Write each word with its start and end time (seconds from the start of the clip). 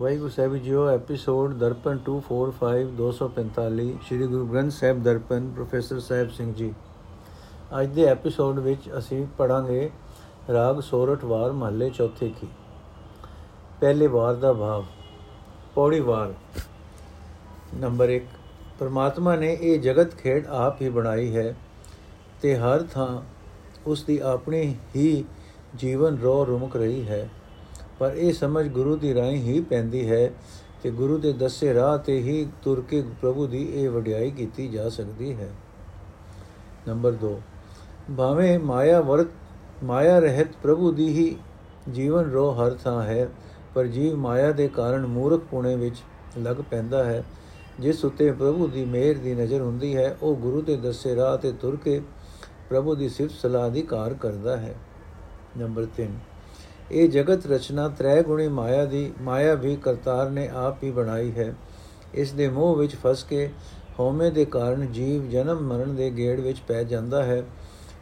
ਵਾਹਿਗੁਰੂ 0.00 0.28
ਸਾਹਿਬ 0.28 0.54
ਜੀਓ 0.56 0.86
episode 0.88 1.54
Darpan 1.54 1.98
245 2.04 2.84
245 2.98 3.88
Sri 4.04 4.26
Guru 4.26 4.46
Granth 4.46 4.72
Sahib 4.72 5.02
Darpan 5.02 5.50
professor 5.50 5.98
Sahib 6.00 6.30
Singh 6.30 6.54
ji. 6.54 6.72
ਅੱਜ 7.80 7.88
ਦੇ 7.88 8.04
ਐਪੀਸੋਡ 8.04 8.58
ਵਿੱਚ 8.58 8.88
ਅਸੀਂ 8.98 9.26
ਪੜਾਂਗੇ 9.38 9.90
ਰਾਗ 10.52 10.80
ਸੋਰਠ 10.80 11.24
ਵਾਰ 11.24 11.52
ਮਹੱਲੇ 11.52 11.90
ਚੌਥੇ 11.90 12.28
ਕੀ। 12.40 12.48
ਪਹਿਲੇ 13.80 14.06
ਵਾਰ 14.06 14.34
ਦਾ 14.34 14.52
ਭਾਵ, 14.52 14.84
ਪੌੜੀ 15.74 16.00
ਵਾਰ। 16.00 16.34
ਨੰਬਰ 17.74 18.10
1 18.10 18.32
ਪਰਮਾਤਮਾ 18.78 19.36
ਨੇ 19.36 19.52
ਇਹ 19.60 19.80
ਜਗਤ 19.80 20.14
ਖੇਡ 20.14 20.46
ਆਪ 20.46 20.82
ਹੀ 20.82 20.88
ਬਣਾਈ 20.88 21.36
ਹੈ 21.36 21.54
ਤੇ 22.42 22.56
ਹਰ 22.56 22.82
ਥਾਂ 22.82 23.22
ਉਸ 23.86 24.04
ਦੀ 24.04 24.18
ਆਪਣੀ 24.18 24.76
ਹੀ 24.96 25.24
ਜੀਵਨ 25.76 26.18
ਰੋ 26.18 26.46
ਰੁਮਕ 26.46 26.76
ਰਹੀ 26.76 27.06
ਹੈ। 27.08 27.28
ਪਰ 28.02 28.12
ਇਹ 28.12 28.32
ਸਮਝ 28.32 28.66
ਗੁਰੂ 28.68 28.96
ਦੀ 28.96 29.14
ਰਾਹੀਂ 29.14 29.36
ਹੀ 29.36 29.60
ਪੈਂਦੀ 29.60 30.10
ਹੈ 30.10 30.30
ਕਿ 30.82 30.90
ਗੁਰੂ 30.90 31.18
ਦੇ 31.18 31.32
ਦੱਸੇ 31.32 31.74
ਰਾਹ 31.74 31.98
ਤੇ 31.98 32.18
ਹੀ 32.18 32.46
ਤੁਰ 32.62 32.82
ਕੇ 32.88 33.02
ਪ੍ਰਭੂ 33.20 33.46
ਦੀ 33.46 33.62
ਇਹ 33.74 33.88
ਵਡਿਆਈ 33.90 34.30
ਕੀਤੀ 34.30 34.68
ਜਾ 34.68 34.88
ਸਕਦੀ 34.88 35.34
ਹੈ। 35.34 35.48
ਨੰਬਰ 36.88 37.12
2 37.24 37.30
ਭਾਵੇਂ 38.16 38.58
ਮਾਇਆ 38.58 39.00
ਵਰਤ, 39.00 39.26
ਮਾਇਆ 39.84 40.18
ਰਹਿਤ 40.18 40.48
ਪ੍ਰਭੂ 40.62 40.92
ਦੀ 40.92 41.08
ਹੀ 41.08 41.36
ਜੀਵਨ 41.92 42.30
ਰੋ 42.30 42.50
ਹਰ 42.52 42.74
ਥਾਂ 42.74 43.02
ਹੈ, 43.02 43.28
ਪਰ 43.74 43.86
ਜੀਵ 43.86 44.16
ਮਾਇਆ 44.16 44.50
ਦੇ 44.52 44.68
ਕਾਰਨ 44.68 45.06
ਮੂਰਖ 45.06 45.44
ਪੁਣੇ 45.50 45.76
ਵਿੱਚ 45.76 46.02
ਲੱਗ 46.38 46.56
ਪੈਂਦਾ 46.70 47.04
ਹੈ। 47.04 47.22
ਜਿਸ 47.80 48.04
ਉਤੇ 48.04 48.32
ਪ੍ਰਭੂ 48.32 48.66
ਦੀ 48.66 48.84
ਮਿਹਰ 48.84 49.18
ਦੀ 49.18 49.34
ਨਜ਼ਰ 49.34 49.60
ਹੁੰਦੀ 49.60 49.96
ਹੈ, 49.96 50.16
ਉਹ 50.22 50.36
ਗੁਰੂ 50.36 50.62
ਦੇ 50.62 50.76
ਦੱਸੇ 50.76 51.16
ਰਾਹ 51.16 51.36
ਤੇ 51.38 51.52
ਤੁਰ 51.52 51.76
ਕੇ 51.76 52.00
ਪ੍ਰਭੂ 52.68 52.94
ਦੀ 52.94 53.08
ਸਿਫਤ 53.08 53.34
ਸਲਾਹ 53.34 53.70
ਦੀ 53.70 53.82
ਕਾਰ 53.82 54.14
ਕਰਦਾ 54.14 54.56
ਹੈ। 54.56 54.74
ਨੰਬਰ 55.58 55.86
3 55.96 56.18
ਇਹ 56.90 57.08
ਜਗਤ 57.08 57.46
ਰਚਨਾ 57.46 57.88
ਤ੍ਰੈ 57.88 58.22
ਗੁਣੀ 58.22 58.48
ਮਾਇਆ 58.48 58.84
ਦੀ, 58.84 59.12
ਮਾਇਆ 59.20 59.54
ਵੀ 59.54 59.76
ਕਰਤਾਰ 59.76 60.30
ਨੇ 60.30 60.48
ਆਪ 60.48 60.82
ਹੀ 60.84 60.90
ਬਣਾਈ 60.90 61.32
ਹੈ। 61.32 61.54
ਇਸ 62.14 62.32
ਦੇ 62.32 62.48
ਮੋਹ 62.48 62.74
ਵਿੱਚ 62.76 62.96
ਫਸ 62.96 63.24
ਕੇ 63.24 63.48
ਹਉਮੈ 63.98 64.30
ਦੇ 64.30 64.44
ਕਾਰਨ 64.44 64.92
ਜੀਵ 64.92 65.28
ਜਨਮ 65.28 65.60
ਮਰਨ 65.62 65.94
ਦੇ 65.94 66.10
ਗੇੜ 66.10 66.40
ਵਿੱਚ 66.40 66.60
ਪੈ 66.68 66.82
ਜਾਂਦਾ 66.84 67.22
ਹੈ। 67.22 67.42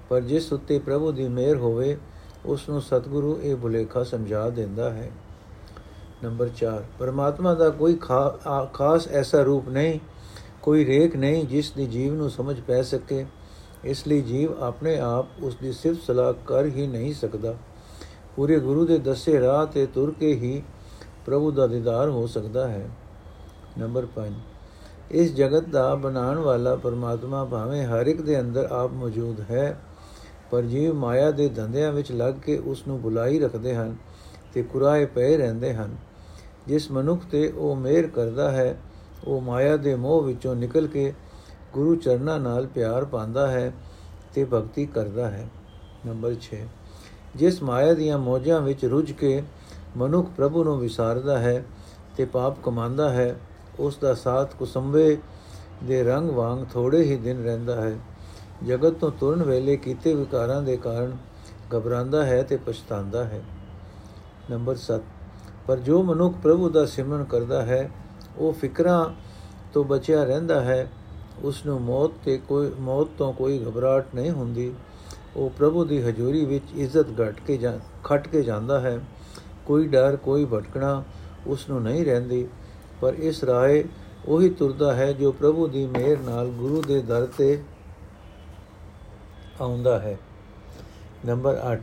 ਪਰ 0.09 0.21
ਜਿਸ 0.21 0.53
ਉੱਤੇ 0.53 0.79
ਪ੍ਰਭੂ 0.79 1.13
ਦੀ 1.13 1.29
ਮਿਹਰ 1.29 1.57
ਹੋਵੇ 1.57 1.97
ਉਸ 2.45 2.69
ਨੂੰ 2.69 2.81
ਸਤਿਗੁਰੂ 2.83 3.39
ਇਹ 3.43 3.57
ਭੁਲੇਖਾ 3.57 4.03
ਸਮਝਾ 4.05 4.49
ਦਿੰਦਾ 4.51 4.91
ਹੈ। 4.91 5.11
ਨੰਬਰ 6.25 6.49
4 6.57 6.83
ਪਰਮਾਤਮਾ 6.99 7.55
ਦਾ 7.55 7.69
ਕੋਈ 7.71 7.99
ਖਾਸ 8.73 9.09
ਐਸਾ 9.09 9.43
ਰੂਪ 9.43 9.69
ਨਹੀਂ, 9.69 9.99
ਕੋਈ 10.63 10.85
ਰੇਖ 10.87 11.17
ਨਹੀਂ 11.17 11.45
ਜਿਸ 11.47 11.71
ਦੀ 11.71 11.87
ਜੀਵ 11.87 12.15
ਨੂੰ 12.15 12.31
ਸਮਝ 12.31 12.61
ਪੈ 12.61 12.83
ਸਕੇ। 12.83 13.25
ਇਸ 13.85 14.07
ਲਈ 14.09 14.21
ਜੀਵ 14.23 14.63
ਆਪਣੇ 14.63 14.99
ਆਪ 14.99 15.27
ਉਸ 15.43 15.57
ਦੀ 15.57 15.73
ਸਿਫਤ 15.73 16.03
ਸਲਾਹ 16.07 16.33
ਕਰ 16.47 16.67
ਹੀ 16.67 16.87
ਨਹੀਂ 16.87 17.15
ਸਕਦਾ। 17.15 17.55
ਪੂਰੇ 18.41 18.59
ਗੁਰੂ 18.61 18.85
ਦੇ 18.87 18.97
ਦੱਸੇ 18.99 19.41
ਰਾਹ 19.41 19.67
ਤੇ 19.67 19.85
ਤੁਰ 19.87 20.11
ਕੇ 20.21 20.33
ਹੀ 20.33 20.63
ਪ੍ਰਭੂ 21.27 21.51
ਦਾ 21.51 21.67
ਦੀਦਾਰ 21.67 22.09
ਹੋ 22.09 22.27
ਸਕਦਾ 22.27 22.67
ਹੈ। 22.69 22.89
ਨੰਬਰ 23.79 24.07
5 24.15 24.39
ਇਸ 25.11 25.35
ਜਗਤ 25.35 25.69
ਦਾ 25.69 25.95
ਬਣਾਉਣ 25.95 26.39
ਵਾਲਾ 26.39 26.75
ਪਰਮਾਤਮਾ 26.77 27.45
ਭਾਵੇਂ 27.45 27.85
ਹਰ 27.87 28.07
ਇੱਕ 28.07 28.23
ਦੇ 28.23 28.41
ਅੰਦਰ 28.41 28.69
ਆਪ 28.73 28.93
ਮੌਜੂਦ 28.93 29.41
ਹੈ, 29.51 29.77
ਪਰ 30.51 30.63
ਜੀਵ 30.63 30.95
ਮਾਇਆ 30.95 31.31
ਦੇ 31.31 31.49
ਧੰਦਿਆਂ 31.49 31.93
ਵਿੱਚ 31.93 32.13
ਲੱਗ 32.13 32.35
ਕੇ 32.35 32.59
ਉਸ 32.67 32.87
ਨੂੰ 32.89 33.01
ਬੁਲਾਈ 33.01 33.39
ਰੱਖਦੇ 33.39 33.75
ਹਨ 33.75 33.95
ਤੇ 34.55 34.63
ਕੁਰਾਏ 34.63 35.05
ਪਏ 35.07 35.37
ਰਹਿੰਦੇ 35.37 35.75
ਹਨ। 35.75 35.97
ਜਿਸ 36.69 36.91
ਮਨੁੱਖ 36.91 37.25
ਤੇ 37.31 37.47
ਉਹ 37.49 37.77
ਮਿਹਰ 37.77 38.07
ਕਰਦਾ 38.07 38.51
ਹੈ, 38.51 38.77
ਉਹ 39.25 39.41
ਮਾਇਆ 39.41 39.77
ਦੇ 39.77 39.95
ਮੋਹ 39.97 40.23
ਵਿੱਚੋਂ 40.23 40.57
ਨਿਕਲ 40.57 40.87
ਕੇ 40.87 41.13
ਗੁਰੂ 41.73 41.95
ਚਰਨਾਂ 41.95 42.41
ਨਾਲ 42.41 42.67
ਪਿਆਰ 42.67 43.05
ਪਾਉਂਦਾ 43.05 43.49
ਹੈ 43.49 43.73
ਤੇ 44.35 44.45
ਭਗਤੀ 44.45 44.87
ਕਰਦਾ 44.87 45.31
ਹੈ। 45.31 45.49
ਨੰਬਰ 46.07 46.37
6 46.45 46.67
ਜਿਸ 47.37 47.63
ਮਾਇਆ 47.63 47.95
ਦੀਆਂ 47.95 48.19
ਮੋਜਾਂ 48.19 48.61
ਵਿੱਚ 48.61 48.85
ਰੁੱਝ 48.85 49.13
ਕੇ 49.13 49.43
ਮਨੁੱਖ 49.97 50.29
ਪ੍ਰਭੂ 50.37 50.65
ਨੂੰ 50.65 50.79
ਵਿਸਾਰਦਾ 50.79 51.39
ਹੈ 51.39 51.65
ਤੇ 52.17 52.25
ਪਾਪ 52.25 52.57
ਕਮਾਉਂਦਾ 52.63 53.11
ਹੈ, 53.11 53.41
ਉਸ 53.79 53.97
ਦਾ 53.97 54.15
ਸਾਥ 54.15 54.55
ਕੁਸੰਬੇ 54.55 55.19
ਦੇ 55.85 56.03
ਰੰਗ 56.03 56.31
ਵਾਂਗ 56.31 56.67
ਥੋੜੇ 56.73 57.03
ਹੀ 57.03 57.17
ਦਿਨ 57.17 57.45
ਰਹਿੰਦਾ 57.45 57.81
ਹੈ। 57.81 57.99
ਜਗਤ 58.67 58.93
ਤੋਂ 58.93 59.11
ਤੁਰਨ 59.11 59.43
ਵੇਲੇ 59.43 59.77
ਕੀਤੇ 59.77 60.15
ਵਿਕਾਰਾਂ 60.15 60.63
ਦੇ 60.63 60.77
ਕਾਰਨ 60.77 61.17
ਘਬਰਾਉਂਦਾ 61.77 62.27
ਹੈ 62.27 62.43
ਤੇ 62.43 62.57
ਪਛਤਾਉਂਦਾ 62.57 63.25
ਹੈ। 63.25 63.43
ਨੰਬਰ 64.51 64.77
7 64.77 65.01
ਪਰ 65.67 65.77
ਜੋ 65.77 66.03
ਮਨੁੱਖ 66.03 66.35
ਪ੍ਰਭੂ 66.43 66.69
ਦਾ 66.69 66.87
ਸਿਮਰਨ 66.87 67.25
ਕਰਦਾ 67.25 67.63
ਹੈ, 67.63 67.91
ਉਹ 68.39 68.53
ਫਿਕਰਾਂ 68.53 69.07
ਤੋਂ 69.73 69.85
ਬਚਿਆ 69.85 70.25
ਰਹਿੰਦਾ 70.25 70.61
ਹੈ। 70.61 70.91
ਉਸ 71.43 71.67
ਨੂੰ 71.67 71.81
ਮੌਤ 71.81 72.11
ਤੇ 72.25 72.39
ਕੋਈ, 72.39 72.73
ਮੌਤ 72.81 73.09
ਤੋਂ 73.19 73.33
ਕੋਈ 73.33 73.65
ਘਬਰਾਹਟ 73.65 74.07
ਨਹੀਂ 74.15 74.31
ਹੁੰਦੀ। 74.31 74.75
ਉਹ 75.37 75.51
ਪ੍ਰਭੂ 75.51 75.85
ਦੀ 75.85 76.03
ਹਜ਼ੂਰੀ 76.03 76.45
ਵਿੱਚ 76.45 76.65
ਇੱਜ਼ਤ 76.77 77.07
ਘਟ 77.23 77.41
ਕੇ 77.47 77.57
ਜਾਂ 77.57 77.73
ਖਟ 78.05 78.29
ਕੇ 78.29 78.43
ਜਾਂਦਾ 78.43 78.81
ਹੈ। 78.81 78.99
ਕੋਈ 79.67 79.87
ਡਰ, 79.89 80.17
ਕੋਈ 80.17 80.45
ਭਟਕਣਾ 80.45 81.03
ਉਸ 81.47 81.69
ਨੂੰ 81.71 81.83
ਨਹੀਂ 81.83 82.05
ਰਹਿੰਦੀ, 82.05 82.47
ਪਰ 83.01 83.15
ਇਸ 83.15 83.45
ਰਾਹੇ 83.45 83.85
ਉਹੀ 84.29 84.49
ਤੁਰਦਾ 84.49 84.95
ਹੈ 84.95 85.13
ਜੋ 85.13 85.33
ਪ੍ਰਭੂ 85.33 85.67
ਦੀ 85.67 85.87
ਮਿਹਰ 85.87 86.19
ਨਾਲ 86.19 86.49
ਗੁਰੂ 86.49 86.83
ਦੇ 86.83 87.01
ਦਰ 87.03 87.27
ਤੇ 87.39 87.63
ਆਉਂਦਾ 89.61 89.99
ਹੈ। 89.99 90.19
ਨੰਬਰ 91.27 91.61
8 91.65 91.79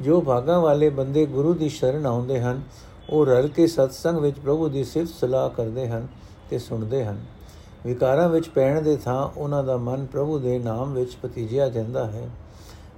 ਜੋ 0.00 0.20
ਭਾਗਾਂ 0.20 0.60
ਵਾਲੇ 0.60 0.88
ਬੰਦੇ 0.88 1.26
ਗੁਰੂ 1.26 1.54
ਦੀ 1.54 1.68
ਸ਼ਰਨ 1.68 2.06
ਆਉਂਦੇ 2.06 2.40
ਹਨ, 2.40 2.62
ਉਹ 3.10 3.26
ਰਲ 3.26 3.48
ਕੇ 3.48 3.66
ਸਤਸੰਗ 3.66 4.18
ਵਿੱਚ 4.18 4.38
ਪ੍ਰਭੂ 4.38 4.68
ਦੀ 4.68 4.84
ਸਿਫਤ 4.84 5.14
ਸਲਾਹ 5.14 5.48
ਕਰਦੇ 5.50 5.88
ਹਨ 5.88 6.06
ਤੇ 6.50 6.58
ਸੁਣਦੇ 6.58 7.04
ਹਨ। 7.04 7.24
ਵਿਕਾਰਾਂ 7.86 8.28
ਵਿੱਚ 8.28 8.48
ਪੈਣ 8.48 8.82
ਦੇ 8.82 8.96
ਥਾਂ 8.96 9.22
ਉਹਨਾਂ 9.36 9.64
ਦਾ 9.64 9.76
ਮਨ 9.76 10.06
ਪ੍ਰਭੂ 10.06 10.38
ਦੇ 10.38 10.58
ਨਾਮ 10.58 10.94
ਵਿੱਚ 10.94 11.16
ਪਤੀਜਿਆ 11.16 11.68
ਜਾਂਦਾ 11.68 12.06
ਹੈ। 12.06 12.28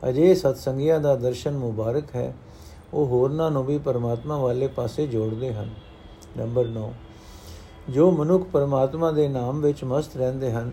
ਅਜੇ 0.09 0.35
ਸਤਸੰਗੀਆਂ 0.35 1.01
ਦਾ 1.01 1.15
ਦਰਸ਼ਨ 1.17 1.57
ਮੁਬਾਰਕ 1.57 2.15
ਹੈ। 2.17 2.35
ਉਹ 2.95 3.07
ਹੋਰਨਾਂ 3.07 3.51
ਨੂੰ 3.51 3.65
ਵੀ 3.65 3.79
ਪਰਮਾਤਮਾ 3.79 4.37
ਵਾਲੇ 4.37 4.67
ਪਾਸੇ 4.67 5.07
ਜੋੜਦੇ 5.07 5.53
ਹਨ। 5.55 5.71
ਨੰਬਰ 6.39 6.67
9 6.67 6.93
ਜੋ 7.89 8.11
ਮਨੁੱਖ 8.11 8.45
ਪਰਮਾਤਮਾ 8.45 9.11
ਦੇ 9.11 9.29
ਨਾਮ 9.29 9.61
ਵਿੱਚ 9.61 9.85
ਮਸਤ 9.85 10.17
ਰਹਿੰਦੇ 10.17 10.53
ਹਨ, 10.53 10.71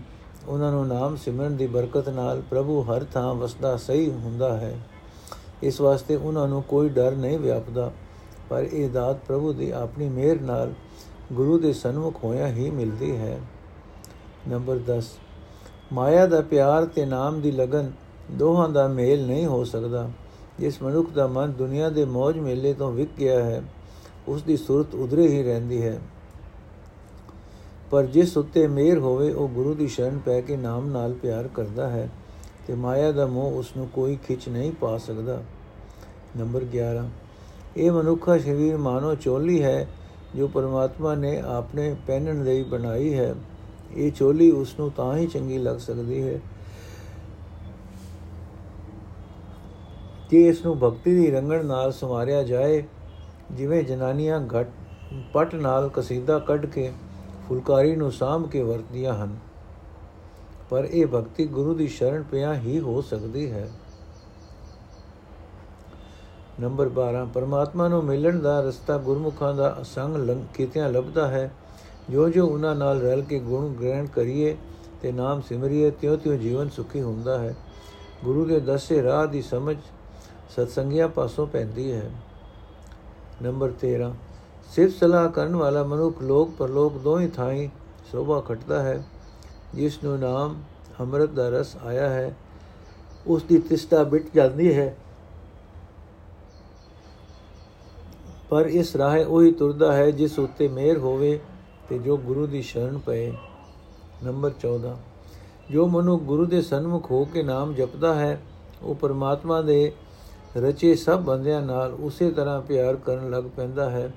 ਉਹਨਾਂ 0.47 0.71
ਨੂੰ 0.71 0.87
ਨਾਮ 0.87 1.15
ਸਿਮਰਨ 1.15 1.55
ਦੀ 1.57 1.67
ਬਰਕਤ 1.67 2.09
ਨਾਲ 2.09 2.41
ਪ੍ਰਭੂ 2.41 2.81
ਹਰ 2.81 3.03
ਥਾਂ 3.03 3.33
ਵਸਦਾ 3.33 3.77
ਸਹੀ 3.77 4.09
ਹੁੰਦਾ 4.11 4.57
ਹੈ। 4.57 4.79
ਇਸ 5.63 5.81
ਵਾਸਤੇ 5.81 6.15
ਉਹਨਾਂ 6.15 6.47
ਨੂੰ 6.47 6.63
ਕੋਈ 6.63 6.89
ਡਰ 6.89 7.11
ਨਹੀਂ 7.11 7.39
ਵਿਆਪਦਾ, 7.39 7.91
ਪਰ 8.49 8.63
ਇਹ 8.63 8.89
ਦਾਤ 8.89 9.17
ਪ੍ਰਭੂ 9.27 9.53
ਦੀ 9.53 9.71
ਆਪਣੀ 9.71 10.09
ਮਿਹਰ 10.09 10.41
ਨਾਲ 10.41 10.73
ਗੁਰੂ 11.33 11.59
ਦੇ 11.59 11.73
ਸਨਮੁਖ 11.73 12.23
ਹੋਇਆ 12.23 12.47
ਹੀ 12.47 12.69
ਮਿਲਦੀ 12.69 13.15
ਹੈ। 13.17 13.39
ਨੰਬਰ 14.47 14.77
10 14.77 15.17
ਮਾਇਆ 15.93 16.25
ਦਾ 16.27 16.41
ਪਿਆਰ 16.41 16.85
ਤੇ 16.85 17.05
ਨਾਮ 17.05 17.41
ਦੀ 17.41 17.51
ਲਗਨ 17.51 17.91
ਦੋਹਾਂ 18.31 18.69
ਦਾ 18.69 18.87
ਮੇਲ 18.87 19.27
ਨਹੀਂ 19.27 19.45
ਹੋ 19.45 19.63
ਸਕਦਾ। 19.63 20.09
ਜਿਸ 20.59 20.81
ਮਨੁੱਖ 20.81 21.09
ਦਾ 21.09 21.27
ਮਨ 21.27 21.51
ਦੁਨੀਆ 21.51 21.89
ਦੇ 21.89 22.05
ਮौज 22.05 22.41
ਮੇਲੇ 22.41 22.73
ਤੋਂ 22.73 22.91
ਵਿਕ 22.91 23.09
ਗਿਆ 23.19 23.43
ਹੈ। 23.43 23.63
ਉਸ 24.27 24.43
ਦੀ 24.43 24.57
ਸੁਰਤ 24.57 24.95
ਉਧਰੇ 24.95 25.27
ਹੀ 25.27 25.43
ਰਹਿੰਦੀ 25.43 25.83
ਹੈ। 25.83 25.99
ਪਰ 27.91 28.05
ਜਿਸ 28.05 28.37
ਉੱਤੇ 28.37 28.67
ਮੇਰ 28.67 28.97
ਹੋਵੇ, 28.97 29.33
ਉਹ 29.33 29.47
ਗੁਰੂ 29.47 29.73
ਦੀ 29.73 29.87
ਸ਼ਰਨ 29.87 30.19
ਪੈ 30.19 30.41
ਕੇ 30.41 30.57
ਨਾਮ 30.57 30.87
ਨਾਲ 30.87 31.13
ਪਿਆਰ 31.13 31.47
ਕਰਦਾ 31.47 31.89
ਹੈ 31.89 32.09
ਤੇ 32.67 32.75
ਮਾਇਆ 32.75 33.11
ਦਾ 33.11 33.25
ਮੋਹ 33.25 33.51
ਉਸ 33.51 33.67
ਨੂੰ 33.77 33.87
ਕੋਈ 33.87 34.17
ਖਿੱਚ 34.27 34.49
ਨਹੀਂ 34.49 34.71
ਪਾ 34.71 34.97
ਸਕਦਾ। 34.97 35.43
ਨੰਬਰ 36.37 36.63
11 36.63 37.09
ਇਹ 37.77 37.91
ਮਨੁੱਖਾ 37.91 38.37
ਸਰੀਰ 38.37 38.77
ਮਾਨੋ 38.77 39.15
ਚੋਲੀ 39.15 39.63
ਹੈ, 39.63 39.87
ਜੋ 40.35 40.47
ਪਰਮਾਤਮਾ 40.47 41.15
ਨੇ 41.15 41.41
ਆਪਣੇ 41.41 41.95
ਪਹਿਨਣ 42.07 42.43
ਲਈ 42.43 42.63
ਬਣਾਈ 42.63 43.13
ਹੈ। 43.13 43.35
ਇਹ 43.95 44.11
ਚੋਲੀ 44.11 44.51
ਉਸ 44.51 44.79
ਨੂੰ 44.79 44.91
ਤਾਂ 44.91 45.17
ਹੀ 45.17 45.27
ਚੰਗੀ 45.27 45.57
ਲੱਗ 45.57 45.77
ਸਕਦੀ 45.77 46.21
ਹੈ 46.21 46.39
ਜੇ 50.29 50.47
ਇਸ 50.47 50.65
ਨੂੰ 50.65 50.79
ਭਗਤੀ 50.79 51.15
ਦੀ 51.15 51.31
ਰੰਗਣ 51.31 51.65
ਨਾਲ 51.65 51.91
ਸਮਾਰਿਆ 51.91 52.43
ਜਾਏ, 52.43 52.83
ਜਿਵੇਂ 53.51 53.83
ਜਨਾਨੀਆਂ 53.83 54.47
ਘਟ, 54.47 54.67
ਪਟ 55.33 55.55
ਨਾਲ 55.55 55.89
ਕਸੀਦਾ 55.93 56.39
ਕੱਢ 56.39 56.65
ਕੇ 56.65 56.93
ਫੁਲਕਾਰੀ 57.49 57.95
ਨੂੰ 57.95 58.11
ਸਾਂਭ 58.11 58.49
ਕੇ 58.49 58.63
ਵਰਤਦੀਆਂ 58.63 59.13
ਹਨ। 59.13 59.37
ਪਰ 60.69 60.87
ਇਹ 60.91 61.05
ਭਗਤੀ 61.05 61.45
ਗੁਰੂ 61.45 61.73
ਦੀ 61.73 61.87
ਸ਼ਰਨ 61.87 62.23
ਪਿਆ 62.23 62.53
ਹੀ 62.53 62.79
ਹੋ 62.79 63.01
ਸਕਦੀ 63.01 63.51
ਹੈ। 63.51 63.69
ਨੰਬਰ 66.59 66.89
12 66.89 67.25
ਪਰਮਾਤਮਾ 67.25 67.87
ਨੂੰ 67.87 68.03
ਮਿਲਣ 68.03 68.39
ਦਾ 68.39 68.61
ਰਸਤਾ 68.61 68.97
ਗੁਰਮੁਖਾਂ 68.97 69.53
ਦਾ 69.53 69.79
ਸੰਗ 69.83 70.15
ਲੰਘ 70.15 70.45
ਕੀਤਿਆਂ 70.53 70.89
ਲੱਭਦਾ 70.89 71.27
ਹੈ। 71.27 71.51
ਜੋ 72.09 72.29
ਜੋ 72.29 72.47
ਉਹਨਾਂ 72.47 72.75
ਨਾਲ 72.75 73.01
ਰਲ 73.01 73.21
ਕੇ 73.21 73.39
ਗੁਣ 73.39 73.73
ਗ੍ਰਹਿਣ 73.73 74.05
ਕਰੀਏ 74.05 74.57
ਤੇ 75.01 75.11
ਨਾਮ 75.11 75.41
ਸਿਮਰਿਏ, 75.41 75.91
ਤਿਉ-ਤਿਉ 75.91 76.35
ਜੀਵਨ 76.35 76.69
ਸੁਖੀ 76.69 77.01
ਹੁੰਦਾ 77.01 77.39
ਹੈ। 77.39 77.55
ਗੁਰੂ 78.23 78.45
ਦੇ 78.45 78.59
ਦੱਸੇ 78.59 79.03
ਰਾਹ 79.03 79.27
ਦੀ 79.27 79.41
ਸਮਝ 79.41 79.77
ਸਤਸੰਗਿਆ 80.57 81.07
ਪਾਸੋਂ 81.07 81.45
ਪੈਂਦੀ 81.47 81.91
ਹੈ। 81.91 82.09
ਨੰਬਰ 83.41 83.71
13 83.81 84.13
ਸਿਰਫ 84.71 84.93
ਸਲਾਹ 84.93 85.27
ਕਰਨ 85.29 85.55
ਵਾਲਾ 85.55 85.83
ਮਨੁੱਖ 85.83 86.21
ਲੋਕ 86.21 86.51
ਪਰਲੋਕ 86.51 86.97
ਦੋਹੀ 86.97 87.27
ਥਾਈ 87.27 87.69
ਸੋਭਾ 88.11 88.39
ਖਟਦਾ 88.41 88.81
ਹੈ, 88.83 89.03
ਜਿਸ 89.75 90.03
ਨੂੰ 90.03 90.17
ਨਾਮ 90.19 90.55
ਅੰਮ੍ਰਿਤ 90.99 91.29
ਦਾ 91.29 91.49
ਰਸ 91.49 91.75
ਆਇਆ 91.85 92.09
ਹੈ, 92.09 92.35
ਉਸ 93.27 93.43
ਦੀ 93.43 93.57
ਤਿਸਤਾ 93.59 94.03
ਮਿਟ 94.03 94.25
ਜਾਂਦੀ 94.35 94.73
ਹੈ। 94.73 94.95
ਪਰ 98.49 98.65
ਇਸ 98.65 98.95
ਰਾਹੇ 98.95 99.23
ਉਹੀ 99.23 99.51
ਤੁਰਦਾ 99.51 99.93
ਹੈ 99.93 100.09
ਜਿਸ 100.11 100.39
ਉੱਤੇ 100.39 100.67
ਮਿਹਰ 100.67 100.97
ਹੋਵੇ 100.97 101.39
ਤੇ 101.89 101.99
ਜੋ 101.99 102.17
ਗੁਰੂ 102.17 102.47
ਦੀ 102.47 102.61
ਸ਼ਰਨ 102.61 102.97
ਪਏ। 102.97 103.31
ਨੰਬਰ 104.23 104.51
14 104.61 104.95
ਜੋ 105.71 105.87
ਮਨੁ 105.87 106.17
ਗੁਰੂ 106.17 106.45
ਦੇ 106.45 106.61
ਸਨਮੁਖ 106.61 107.11
ਹੋ 107.11 107.23
ਕੇ 107.25 107.43
ਨਾਮ 107.43 107.73
ਜਪਦਾ 107.73 108.15
ਹੈ, 108.15 108.41
ਉਹ 108.81 108.95
ਪਰਮਾਤਮਾ 108.95 109.61
ਦੇ 109.61 109.91
ਰਚੇ 110.57 110.95
ਸਭ 110.95 111.21
ਬੰਦਿਆਂ 111.21 111.61
ਨਾਲ 111.61 111.93
ਉਸੇ 111.93 112.29
ਤਰ੍ਹਾਂ 112.31 112.61
ਪਿਆਰ 112.61 112.95
ਕਰਨ 112.95 113.29
ਲੱਗ 113.29 113.43
ਪੈਂਦਾ 113.55 113.89
ਹੈ, 113.89 114.11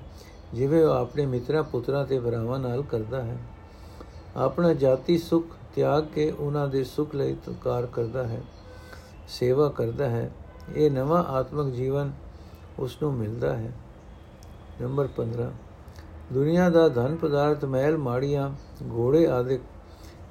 ਜਿਵੇਂ 0.53 0.83
ਉਹ 0.85 0.91
ਆਪਣੇ 0.91 1.25
ਮਿੱਤਰਾਂ 1.25 1.63
ਪੁੱਤਰਾਂ 1.63 2.05
ਤੇ 2.05 2.19
ਭਰਾਵਾਂ 2.19 2.59
ਨਾਲ 2.59 2.81
ਕਰਦਾ 2.81 3.21
ਹੈ। 3.21 3.37
ਆਪਣਾ 4.35 4.73
ਜਾਤੀ 4.73 5.17
ਸੁਖ 5.17 5.45
ਤਿਆਗ 5.75 6.05
ਕੇ 6.05 6.29
ਉਹਨਾਂ 6.31 6.67
ਦੇ 6.67 6.83
ਸੁਖ 6.83 7.15
ਲਈ 7.15 7.35
ਤਕਾਰ 7.45 7.85
ਕਰਦਾ 7.85 8.27
ਹੈ, 8.27 8.41
ਸੇਵਾ 9.29 9.69
ਕਰਦਾ 9.69 10.09
ਹੈ। 10.09 10.31
ਇਹ 10.75 10.91
ਨਵਾਂ 10.91 11.23
ਆਤਮਿਕ 11.23 11.73
ਜੀਵਨ 11.73 12.11
ਉਸ 12.79 12.97
ਨੂੰ 13.01 13.13
ਮਿਲਦਾ 13.13 13.55
ਹੈ। 13.57 13.71
ਨੰਬਰ 14.81 15.07
15 15.07 15.51
ਦੁਨੀਆ 16.33 16.69
ਦਾ 16.69 16.87
ਧਨ 16.89 17.15
ਪਦਾਰਥ, 17.15 17.65
ਮਹਿਲ, 17.65 17.97
ਮਾੜੀਆਂ, 17.97 18.49
ਘੋੜੇ 18.93 19.25
ਆਦਿ, 19.27 19.59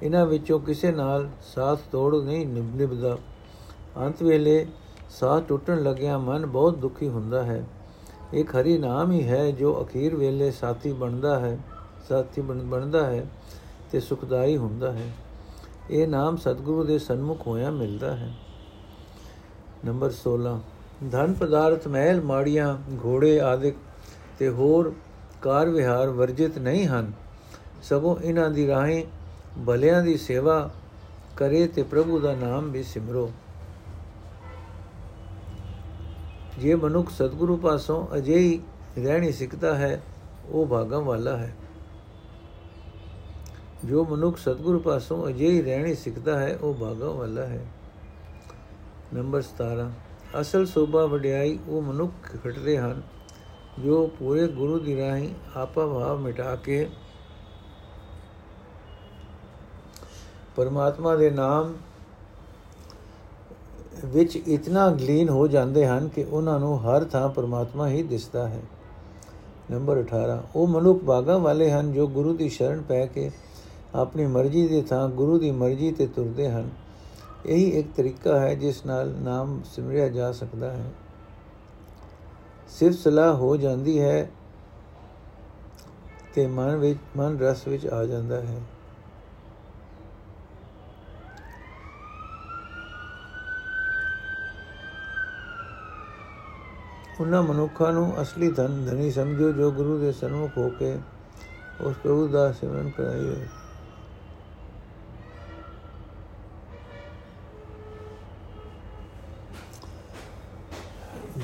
ਇਹਨਾਂ 0.03 0.25
ਵਿੱਚੋਂ 0.25 0.59
ਕਿਸੇ 0.59 0.91
ਨਾਲ 0.91 1.29
ਸਾਥ 1.45 1.79
ਤੋੜ 1.91 2.15
ਨਹੀਂ 2.15 2.45
ਨਿਭਦਾ। 2.47 3.17
ਅੰਤ 3.97 4.23
ਵੇਲੇ 4.23 4.65
ਸਾਹ 5.19 5.41
ਟੁੱਟਣ 5.41 5.83
ਲੱਗਿਆ 5.83 6.17
ਮਨ 6.17 6.45
ਬਹੁਤ 6.45 6.77
ਦੁਖੀ 6.77 7.07
ਹੁੰਦਾ 7.07 7.43
ਹੈ। 7.43 7.65
ਇੱਕ 8.33 8.55
ਹਰੀ 8.55 8.77
ਨਾਮ 8.77 9.11
ਹੀ 9.11 9.27
ਹੈ 9.27 9.51
ਜੋ 9.51 9.83
ਅਖੀਰ 9.83 10.15
ਵੇਲੇ 10.15 10.51
ਸਾਥੀ 10.51 10.93
ਬਣਦਾ 10.93 11.39
ਹੈ, 11.39 11.57
ਸਾਥੀ 12.09 12.41
ਬਣਦਾ 12.41 13.05
ਹੈ 13.05 13.25
ਤੇ 13.91 13.99
ਸੁਖਦਾਈ 13.99 14.57
ਹੁੰਦਾ 14.57 14.91
ਹੈ। 14.91 15.11
ਇਹ 15.89 16.07
ਨਾਮ 16.07 16.37
ਸਤਿਗੁਰੂ 16.37 16.83
ਦੇ 16.83 16.99
ਸਨਮੁਖ 16.99 17.47
ਹੋਇਆ 17.47 17.71
ਮਿਲਦਾ 17.71 18.15
ਹੈ। 18.15 18.33
ਨੰਬਰ 19.85 20.11
16 20.11 20.59
ਧਨ 21.11 21.33
ਪਦਾਰਥ 21.33 21.87
ਮਹਿਲ 21.87 22.21
ਮਾੜੀਆਂ 22.21 22.77
ਘੋੜੇ 23.05 23.41
ਆਦਿਕ 23.41 23.75
ਤੇ 24.39 24.49
ਹੋਰ 24.49 24.93
ਕਾਰ 25.41 25.69
ਵਿਹਾਰ 25.69 26.09
ਵਰਜਿਤ 26.09 26.57
ਨਹੀਂ 26.57 26.87
ਹਨ। 26.87 27.11
ਸਗੋਂ 27.83 28.15
ਇਹਨਾਂ 28.23 28.49
ਦੀ 28.49 28.67
ਰਾਹੀਂ 28.67 29.05
ਭਲਿਆਂ 29.67 30.03
ਦੀ 30.03 30.17
ਸੇਵਾ 30.17 30.69
ਕਰੇ 31.37 31.67
ਤੇ 31.67 31.83
ਪ੍ਰਭੂ 31.83 32.19
ਦਾ 32.19 32.35
ਨਾਮ 32.35 32.71
ਵੀ 32.71 32.83
ਸਿਮਰੋ। 32.83 33.31
ਜੇ 36.59 36.75
ਮਨੁੱਖ 36.75 37.09
ਸਤਿਗੁਰੂ 37.09 37.57
ਪਾਸੋਂ 37.57 38.07
ਅਜਿਹੀ 38.17 38.61
ਰਹਿਣੀ 38.97 39.31
ਸਿੱਖਦਾ 39.31 39.75
ਹੈ, 39.75 40.03
ਉਹ 40.49 40.65
ਭਾਗਾਂ 40.65 41.01
ਵਾਲਾ 41.01 41.37
ਹੈ। 41.37 41.55
ਜੋ 43.85 44.05
ਮਨੁੱਖ 44.05 44.37
ਸਤਿਗੁਰੂ 44.37 44.79
ਪਾਸੋਂ 44.79 45.27
ਅਜਿਹੀ 45.27 45.61
ਰਹਿਣੀ 45.61 45.95
ਸਿੱਖਦਾ 45.95 46.39
ਹੈ, 46.39 46.57
ਉਹ 46.61 46.73
ਭਾਗਾਂ 46.73 47.09
ਵਾਲਾ 47.09 47.41
ਹੈ। 47.41 47.65
ਨੰਬਰ 49.13 49.41
17 49.41 49.91
ਅਸਲ 50.41 50.65
ਸੋਭਾ 50.65 51.05
ਵਡਿਆਈ 51.05 51.59
ਉਹ 51.67 51.81
ਮਨੁੱਖ 51.81 52.13
ਖਟਦੇ 52.43 52.77
ਹਨ, 52.77 53.01
ਜੋ 53.79 54.07
ਪੂਰੇ 54.07 54.47
ਗੁਰੂ 54.47 54.79
ਦੀ 54.79 54.97
ਰਾਹੀਂ 54.97 55.29
ਆਪਾ 55.55 55.87
ਭਾਵ 55.87 56.19
ਮਿਟਾ 56.19 56.55
ਕੇ 56.55 56.89
ਪਰਮਾਤਮਾ 60.55 61.15
ਦੇ 61.15 61.29
ਨਾਮ 61.29 61.73
ਵਿੱਚ 64.05 64.35
ਇਤਨਾ 64.35 64.89
ਗਲੀਨ 64.89 65.29
ਹੋ 65.29 65.47
ਜਾਂਦੇ 65.47 65.87
ਹਨ 65.87 66.07
ਕਿ 66.07 66.23
ਉਹਨਾਂ 66.23 66.59
ਨੂੰ 66.59 66.83
ਹਰ 66.83 67.03
ਥਾਂ 67.03 67.29
ਪਰਮਾਤਮਾ 67.29 67.87
ਹੀ 67.87 68.03
ਦਿਸਦਾ 68.03 68.47
ਹੈ। 68.47 68.61
ਨੰਬਰ 69.71 69.97
18 69.99 70.43
ਉਹ 70.55 70.67
ਮਨੁੱਖ 70.67 71.03
ਬਾਗਾ 71.03 71.37
ਵਾਲੇ 71.37 71.71
ਹਨ 71.71 71.93
ਜੋ 71.93 72.07
ਗੁਰੂ 72.07 72.33
ਦੀ 72.33 72.49
ਸ਼ਰਨ 72.49 72.81
ਪੈ 72.81 73.05
ਕੇ 73.05 73.31
ਆਪਣੀ 73.95 74.25
ਮਰਜ਼ੀ 74.25 74.67
ਦੇ 74.67 74.81
ਥਾਂ 74.81 75.09
ਗੁਰੂ 75.09 75.39
ਦੀ 75.39 75.51
ਮਰਜ਼ੀ 75.51 75.91
ਤੇ 75.91 76.07
ਤੁਰਦੇ 76.07 76.49
ਹਨ। 76.49 76.69
ਇਹੀ 77.45 77.69
ਇੱਕ 77.69 77.87
ਤਰੀਕਾ 77.97 78.39
ਹੈ 78.39 78.55
ਜਿਸ 78.55 78.85
ਨਾਲ 78.85 79.09
ਨਾਮ 79.09 79.61
ਸਿਮਰਿਆ 79.75 80.09
ਜਾ 80.09 80.31
ਸਕਦਾ 80.31 80.71
ਹੈ। 80.71 80.91
ਸਿਰਫ 82.69 82.95
ਸਲਾਹ 82.95 83.33
ਹੋ 83.33 83.57
ਜਾਂਦੀ 83.57 83.99
ਹੈ 83.99 84.31
ਤੇ 86.33 86.47
ਮਨ 86.47 86.75
ਵਿੱਚ, 86.75 86.99
ਮਨ 87.17 87.39
ਰਸ 87.39 87.67
ਵਿੱਚ 87.67 87.87
ਆ 87.87 88.05
ਜਾਂਦਾ 88.05 88.41
ਹੈ। 88.41 88.57
ਉਹਨਾਂ 97.21 97.41
ਮਨੁੱਖਾਂ 97.43 97.91
ਨੂੰ 97.93 98.21
ਅਸਲੀ 98.21 98.51
ਧਨ 98.51 98.85
ਧਨੀ 98.85 99.11
ਸਮਝੋ, 99.11 99.51
ਜੋ 99.51 99.71
ਗੁਰੂ 99.71 99.97
ਦੇ 99.99 100.11
ਸਨਮੁਖ 100.11 100.57
ਹੋ 100.57 100.69
ਕੇ 100.69 100.97
ਉਸ 101.81 101.95
ਪ੍ਰਭੂ 102.03 102.27
ਦਾ 102.27 102.51
ਸਿਮਰਨ 102.51 102.89
ਕਰਾਈਏ 102.89 103.45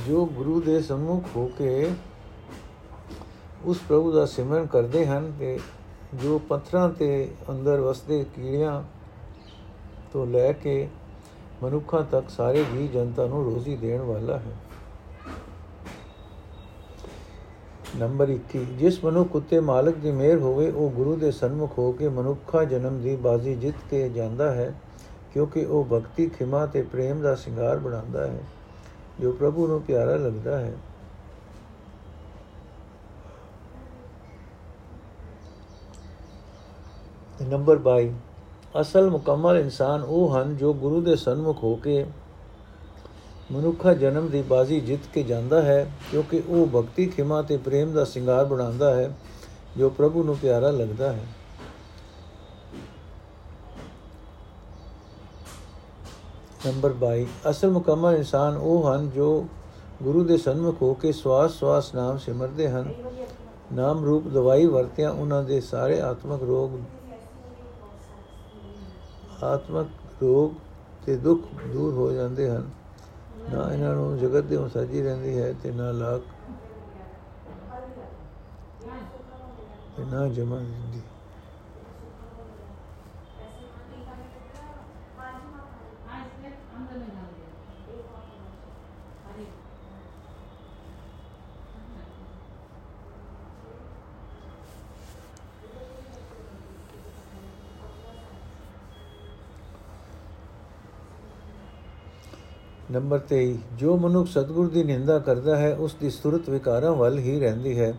ਜੋ 0.07 0.25
ਗੁਰੂ 0.25 0.59
ਦੇ 0.61 0.81
ਸਨਮੁਖ 0.81 1.23
ਹੋ 1.35 1.45
ਕੇ 1.57 1.91
ਉਸ 3.65 3.79
ਪ੍ਰਭੂ 3.87 4.11
ਦਾ 4.11 4.25
ਸਿਮਰਨ 4.25 4.65
ਕਰਦੇ 4.65 5.05
ਹਨ 5.05 5.31
ਤੇ 5.39 5.59
ਜੋ 6.13 6.39
ਪੱਥਰਾਂ 6.39 6.89
ਤੇ 6.89 7.31
ਅੰਦਰ 7.49 7.79
ਵਸਦੇ 7.79 8.25
ਕੀੜਿਆਂ 8.35 8.83
ਤੋਂ 10.13 10.27
ਲੈ 10.27 10.51
ਕੇ 10.53 10.87
ਮਨੁੱਖਾਂ 11.63 12.03
ਤੱਕ 12.03 12.29
ਸਾਰੇ 12.29 12.63
ਜੀ 12.63 12.87
ਜਨਤਾ 12.87 13.25
ਨੂੰ 13.25 13.43
ਰੋਜ਼ੀ 13.45 13.75
ਦੇਣ 13.75 14.01
ਵਾਲਾ 14.01 14.37
ਹੈ। 14.37 14.66
ਨੰਬਰ 17.97 18.29
21 18.29 18.63
ਜਿਸ 18.79 19.03
ਮਨੁੱਖ 19.03 19.35
ਉਤੇ 19.35 19.59
ਮਾਲਕ 19.59 19.95
ਦੀ 19.95 20.11
ਮਿਹਰ 20.11 20.37
ਹੋਵੇ, 20.37 20.69
ਉਹ 20.71 20.89
ਗੁਰੂ 20.89 21.15
ਦੇ 21.15 21.31
ਸਨਮੁਖ 21.31 21.77
ਹੋ 21.77 21.91
ਕੇ 21.91 22.09
ਮਨੁੱਖਾ 22.09 22.63
ਜਨਮ 22.63 23.01
ਦੀ 23.01 23.15
ਬਾਜ਼ੀ 23.15 23.55
ਜਿੱਤ 23.55 23.75
ਕੇ 23.91 24.09
ਜਾਂਦਾ 24.09 24.51
ਹੈ, 24.51 24.73
ਕਿਉਂਕਿ 25.33 25.65
ਉਹ 25.65 25.85
ਭਗਤੀ, 25.85 26.27
ਖਿਮਾ 26.29 26.65
ਤੇ 26.65 26.81
ਪ੍ਰੇਮ 26.81 27.21
ਦਾ 27.21 27.35
ਸ਼ਿੰਗਾਰ 27.35 27.77
ਬਣਾਉਂਦਾ 27.77 28.27
ਹੈ, 28.27 28.39
ਜੋ 29.19 29.31
ਪ੍ਰਭੂ 29.31 29.67
ਨੂੰ 29.67 29.81
ਪਿਆਰਾ 29.81 30.15
ਲੱਗਦਾ 30.15 30.57
ਹੈ। 30.59 30.73
ਨੰਬਰ 37.49 37.77
22 37.77 38.11
ਅਸਲ 38.81 39.09
ਮੁਕੰਮਲ 39.09 39.57
ਇਨਸਾਨ 39.57 40.03
ਉਹ 40.03 40.37
ਹਨ 40.37 40.55
ਜੋ 40.57 40.73
ਗੁਰੂ 40.73 41.01
ਦੇ 41.01 41.15
ਸਨਮੁਖ 41.15 41.63
ਹੋ 41.63 41.75
ਕੇ 41.75 42.05
ਮਨੁੱਖਾ 43.51 43.93
ਜਨਮ 43.93 44.27
ਦੀ 44.29 44.41
ਬਾਜ਼ੀ 44.41 44.79
ਜਿੱਤ 44.79 45.01
ਕੇ 45.13 45.23
ਜਾਂਦਾ 45.23 45.61
ਹੈ, 45.61 45.91
ਕਿਉਂਕਿ 46.11 46.43
ਉਹ 46.47 46.67
ਭਗਤੀ, 46.67 47.05
ਖਿਮਾ 47.07 47.41
ਤੇ 47.41 47.57
ਪ੍ਰੇਮ 47.57 47.93
ਦਾ 47.93 48.03
ਸ਼ਿੰਗਾਰ 48.03 48.45
ਬਣਾਉਂਦਾ 48.45 48.95
ਹੈ, 48.95 49.13
ਜੋ 49.77 49.89
ਪ੍ਰਭੂ 49.89 50.23
ਨੂੰ 50.23 50.37
ਪਿਆਰਾ 50.37 50.71
ਲੱਗਦਾ 50.71 51.13
ਹੈ। 51.13 51.25
ਨੰਬਰ 56.65 56.93
22 56.93 57.27
ਅਸਲ 57.49 57.69
ਮੁਕੰਮਲ 57.69 58.15
ਇਨਸਾਨ 58.15 58.57
ਉਹ 58.57 58.93
ਹਨ 58.93 59.09
ਜੋ 59.09 59.47
ਗੁਰੂ 60.03 60.23
ਦੇ 60.23 60.37
ਸਨਮੁਖ 60.37 60.81
ਹੋ 60.81 60.93
ਕੇ 60.93 61.11
ਸਵਾਸ 61.11 61.51
ਸਵਾਸ 61.51 61.95
ਨਾਮ 61.95 62.17
ਸਿਮਰਦੇ 62.17 62.69
ਹਨ। 62.69 62.93
ਨਾਮ 63.73 64.05
ਰੂਪ 64.05 64.27
ਦਵਾਈ 64.27 64.65
ਵਰਤਿਆਂ 64.65 65.11
ਉਹਨਾਂ 65.11 65.43
ਦੇ 65.43 65.61
ਸਾਰੇ 65.61 66.01
ਆਤਮਿਕ 66.01 66.43
ਰੋਗ 66.43 66.71
ਆਤਮਿਕ 69.43 69.87
ਰੋਗ 70.21 70.51
ਤੇ 71.05 71.15
ਦੁੱਖ 71.15 71.41
ਦੂਰ 71.73 71.93
ਹੋ 71.93 72.11
ਜਾਂਦੇ 72.11 72.49
ਹਨ। 72.49 72.69
ਨਾ 73.51 73.69
ਇਹਨਾਂ 73.73 73.93
ਨੂੰ 73.95 74.17
ਜਗਤ 74.17 74.43
ਦੇ 74.43 74.57
ਮਸਾਜੀ 74.57 75.01
ਰਹਿੰਦੀ 75.01 75.37
ਹੈ 75.39 75.53
ਤੇ 75.63 75.71
ਨਾ 75.71 75.91
ਲਾਖ 75.91 76.21
ਤੇ 79.97 80.03
ਨਾ 80.05 80.27
ਜਮਾ 80.27 80.57
ਦਿੰਦੀ 80.57 81.01
ਨੰਬਰ 102.91 103.19
23 103.19 103.55
ਜੋ 103.77 103.97
ਮਨੁੱਖ 103.97 104.29
ਸਤਗੁਰ 104.29 104.69
ਦੀ 104.69 104.83
ਨਿੰਦਾ 104.83 105.19
ਕਰਦਾ 105.19 105.57
ਹੈ, 105.57 105.75
ਉਸ 105.75 105.95
ਦੀ 106.01 106.09
ਸੁਰਤ 106.09 106.49
ਵਿਕਾਰਾਂ 106.49 106.91
ਵੱਲ 106.91 107.19
ਹੀ 107.19 107.39
ਰਹਿੰਦੀ 107.39 107.79
ਹੈ। 107.79 107.93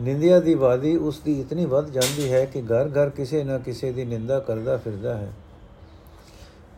ਨਿੰਦਿਆ 0.00 0.40
ਦੀ 0.40 0.54
ਵਾਦੀ 0.54 0.96
ਉਸ 0.96 1.18
ਦੀ 1.18 1.40
ਇਤਨੀ 1.40 1.64
ਵੱਧ 1.64 1.90
ਜਾਂਦੀ 1.90 2.32
ਹੈ 2.32 2.44
ਕਿ 2.44 2.62
ਘਰ 2.62 2.88
ਘਰ 2.88 3.10
ਕਿਸੇ 3.10 3.44
ਨਾ 3.44 3.58
ਕਿਸੇ 3.58 3.92
ਦੀ 3.92 4.04
ਨਿੰਦਾ 4.04 4.38
ਕਰਦਾ 4.38 4.76
ਫਿਰਦਾ 4.76 5.14
ਹੈ। 5.14 5.32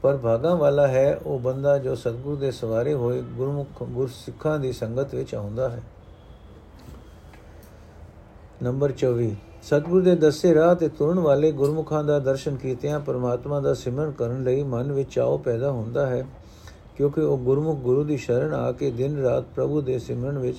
ਪਰ 0.02 0.16
ਭਾਗਾ 0.16 0.54
ਵਾਲਾ 0.54 0.88
ਹੈ, 0.88 1.20
ਉਹ 1.26 1.38
ਬੰਦਾ 1.38 1.78
ਜੋ 1.78 1.94
ਸਤਗੁਰ 1.94 2.36
ਦੇ 2.36 2.50
ਸਵਾਰੇ 2.50 2.94
ਹੋਏ 2.94 3.22
ਗੁਰਮੁਖ 3.22 3.82
ਗੁਰਸਿੱਖਾਂ 3.82 4.58
ਦੀ 4.58 4.72
ਸੰਗਤ 4.72 5.14
ਵਿੱਚ 5.14 5.34
ਆਉਂਦਾ 5.34 5.68
ਹੈ। 5.68 5.82
ਨੰਬਰ 8.62 8.92
24 8.92 9.34
ਸਤਗੁਰ 9.62 10.02
ਦੇ 10.02 10.16
ਦੱਸੇ 10.16 10.54
ਰਾਹ 10.54 10.74
ਤੇ 10.74 10.88
ਤੁਰਨ 10.88 11.18
ਵਾਲੇ 11.18 11.52
ਗੁਰਮੁਖਾਂ 11.52 12.04
ਦਾ 12.04 12.18
ਦਰਸ਼ਨ 12.18 12.56
ਕੀਤਿਆਂ 12.56 13.00
ਪਰਮਾਤਮਾ 13.00 13.60
ਦਾ 13.60 13.74
ਸਿਮਰਨ 13.74 14.10
ਕਰਨ 14.10 14.42
ਲਈ 14.42 14.62
ਮਨ 14.62 14.92
ਵਿੱਚ 14.92 15.14
ਚਾਉ 15.14 15.38
ਪੈਦਾ 15.38 15.70
ਹੁੰਦਾ 15.70 16.06
ਹੈ। 16.06 16.26
ਕਿਉਂਕਿ 16.96 17.20
ਉਹ 17.20 17.38
ਗੁਰਮੁਖ 17.38 17.78
ਗੁਰੂ 17.78 18.04
ਦੀ 18.04 18.16
ਸ਼ਰਨ 18.16 18.54
ਆ 18.54 18.72
ਕੇ 18.72 18.90
ਦਿਨ 18.90 19.18
ਰਾਤ 19.18 19.44
ਪ੍ਰਭੂ 19.54 19.80
ਦੇ 19.80 19.98
ਸਿਮਰਨ 19.98 20.38
ਵਿੱਚ 20.38 20.58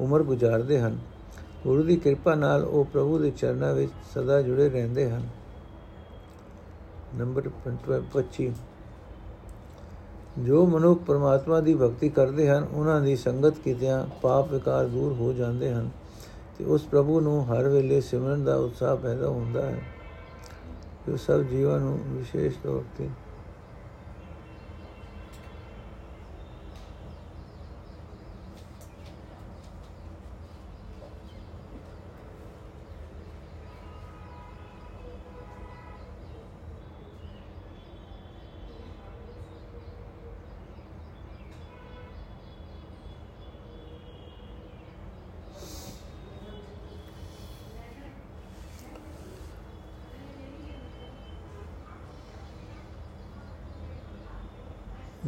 ਉਮਰ 0.00 0.22
ਗੁਜ਼ਾਰਦੇ 0.22 0.80
ਹਨ। 0.80 0.98
ਗੁਰੂ 1.64 1.82
ਦੀ 1.82 1.96
ਕਿਰਪਾ 1.96 2.34
ਨਾਲ 2.34 2.64
ਉਹ 2.64 2.84
ਪ੍ਰਭੂ 2.84 3.18
ਦੇ 3.18 3.30
ਚਰਨਾਂ 3.30 3.74
ਵਿੱਚ 3.74 3.92
ਸਦਾ 4.14 4.42
ਜੁੜੇ 4.42 4.68
ਰਹਿੰਦੇ 4.68 5.10
ਹਨ। 5.10 5.28
ਨੰਬਰ 7.14 7.50
25 8.12 8.50
ਜੋ 10.38 10.66
ਮਨੁੱਖ 10.66 11.00
ਪਰਮਾਤਮਾ 11.02 11.60
ਦੀ 11.60 11.74
ਭਗਤੀ 11.74 12.08
ਕਰਦੇ 12.08 12.48
ਹਨ, 12.48 12.66
ਉਹਨਾਂ 12.72 13.00
ਦੀ 13.00 13.16
ਸੰਗਤ 13.16 13.58
ਕੀਤਿਆਂ 13.58 14.06
ਪਾਪ 14.22 14.52
ਵਿਕਾਰ 14.52 14.86
ਦੂਰ 14.86 15.12
ਹੋ 15.12 15.32
ਜਾਂਦੇ 15.32 15.72
ਹਨ 15.74 15.90
ਤੇ 16.58 16.64
ਉਸ 16.64 16.82
ਪ੍ਰਭੂ 16.82 17.20
ਨੂੰ 17.20 17.44
ਹਰ 17.46 17.68
ਵੇਲੇ 17.68 18.00
ਸਿਮਰਨ 18.00 18.44
ਦਾ 18.44 18.56
ਉਤਸ਼ਾਹ 18.56 18.96
ਪੈਦਾ 18.96 19.28
ਹੁੰਦਾ 19.28 19.62
ਹੈ। 19.62 19.82
ਜੋ 21.08 21.16
ਸਭ 21.16 21.42
ਜੀਵਾਂ 21.42 21.78
ਨੂੰ 21.80 21.98
ਵਿਸ਼ੇਸ਼ 22.06 22.56
ਤੌਰ 22.62 22.82
ਤੇ 22.98 23.08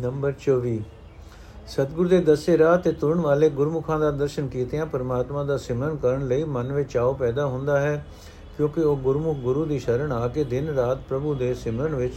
ਨੰਬਰ 0.00 0.33
24 0.40 0.78
ਸਤਿਗੁਰ 1.66 2.09
ਦੇ 2.09 2.21
ਦੱਸੇ 2.21 2.59
ਰਾਹ 2.59 2.76
ਤੇ 2.78 2.92
ਤੁਰਨ 2.92 3.21
ਵਾਲੇ 3.21 3.49
ਗੁਰਮੁਖਾਂ 3.50 3.99
ਦਾ 4.00 4.11
ਦਰਸ਼ਨ 4.11 4.47
ਕੀਤਿਆਂ 4.49 4.87
ਪਰਮਾਤਮਾ 4.87 5.42
ਦਾ 5.45 5.57
ਸਿਮਰਨ 5.57 5.97
ਕਰਨ 5.97 6.26
ਲਈ 6.28 6.45
ਮਨ 6.45 6.73
ਵਿੱਚ 6.73 6.92
ਚਾਉ 6.92 7.14
ਪੈਦਾ 7.14 7.47
ਹੁੰਦਾ 7.47 7.80
ਹੈ, 7.80 8.04
ਕਿਉਂਕਿ 8.57 8.80
ਉਹ 8.80 8.97
ਗੁਰਮੁਖ 8.97 9.37
ਗੁਰੂ 9.37 9.64
ਦੀ 9.64 9.78
ਸ਼ਰਨ 9.78 10.12
ਆ 10.12 10.28
ਕੇ 10.28 10.45
ਦਿਨ 10.45 10.69
ਰਾਤ 10.69 10.99
ਪ੍ਰਭੂ 11.09 11.35
ਦੇ 11.35 11.52
ਸਿਮਰਨ 11.54 11.95
ਵਿੱਚ 11.95 12.14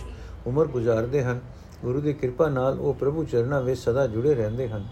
ਉਮਰ 0.48 0.68
ਗੁਜ਼ਾਰਦੇ 0.68 1.24
ਹਨ। 1.24 1.40
ਗੁਰੂ 1.82 2.02
ਦੀ 2.02 2.14
ਕਿਰਪਾ 2.14 2.50
ਨਾਲ 2.50 2.80
ਉਹ 2.80 2.94
ਪ੍ਰਭੂ 2.94 3.24
ਚਰਨਾਂ 3.24 3.62
ਵਿੱਚ 3.62 3.80
ਸਦਾ 3.80 4.08
ਜੁੜੇ 4.08 4.34
ਰਹਿੰਦੇ 4.36 4.68
ਹਨ। 4.70 4.88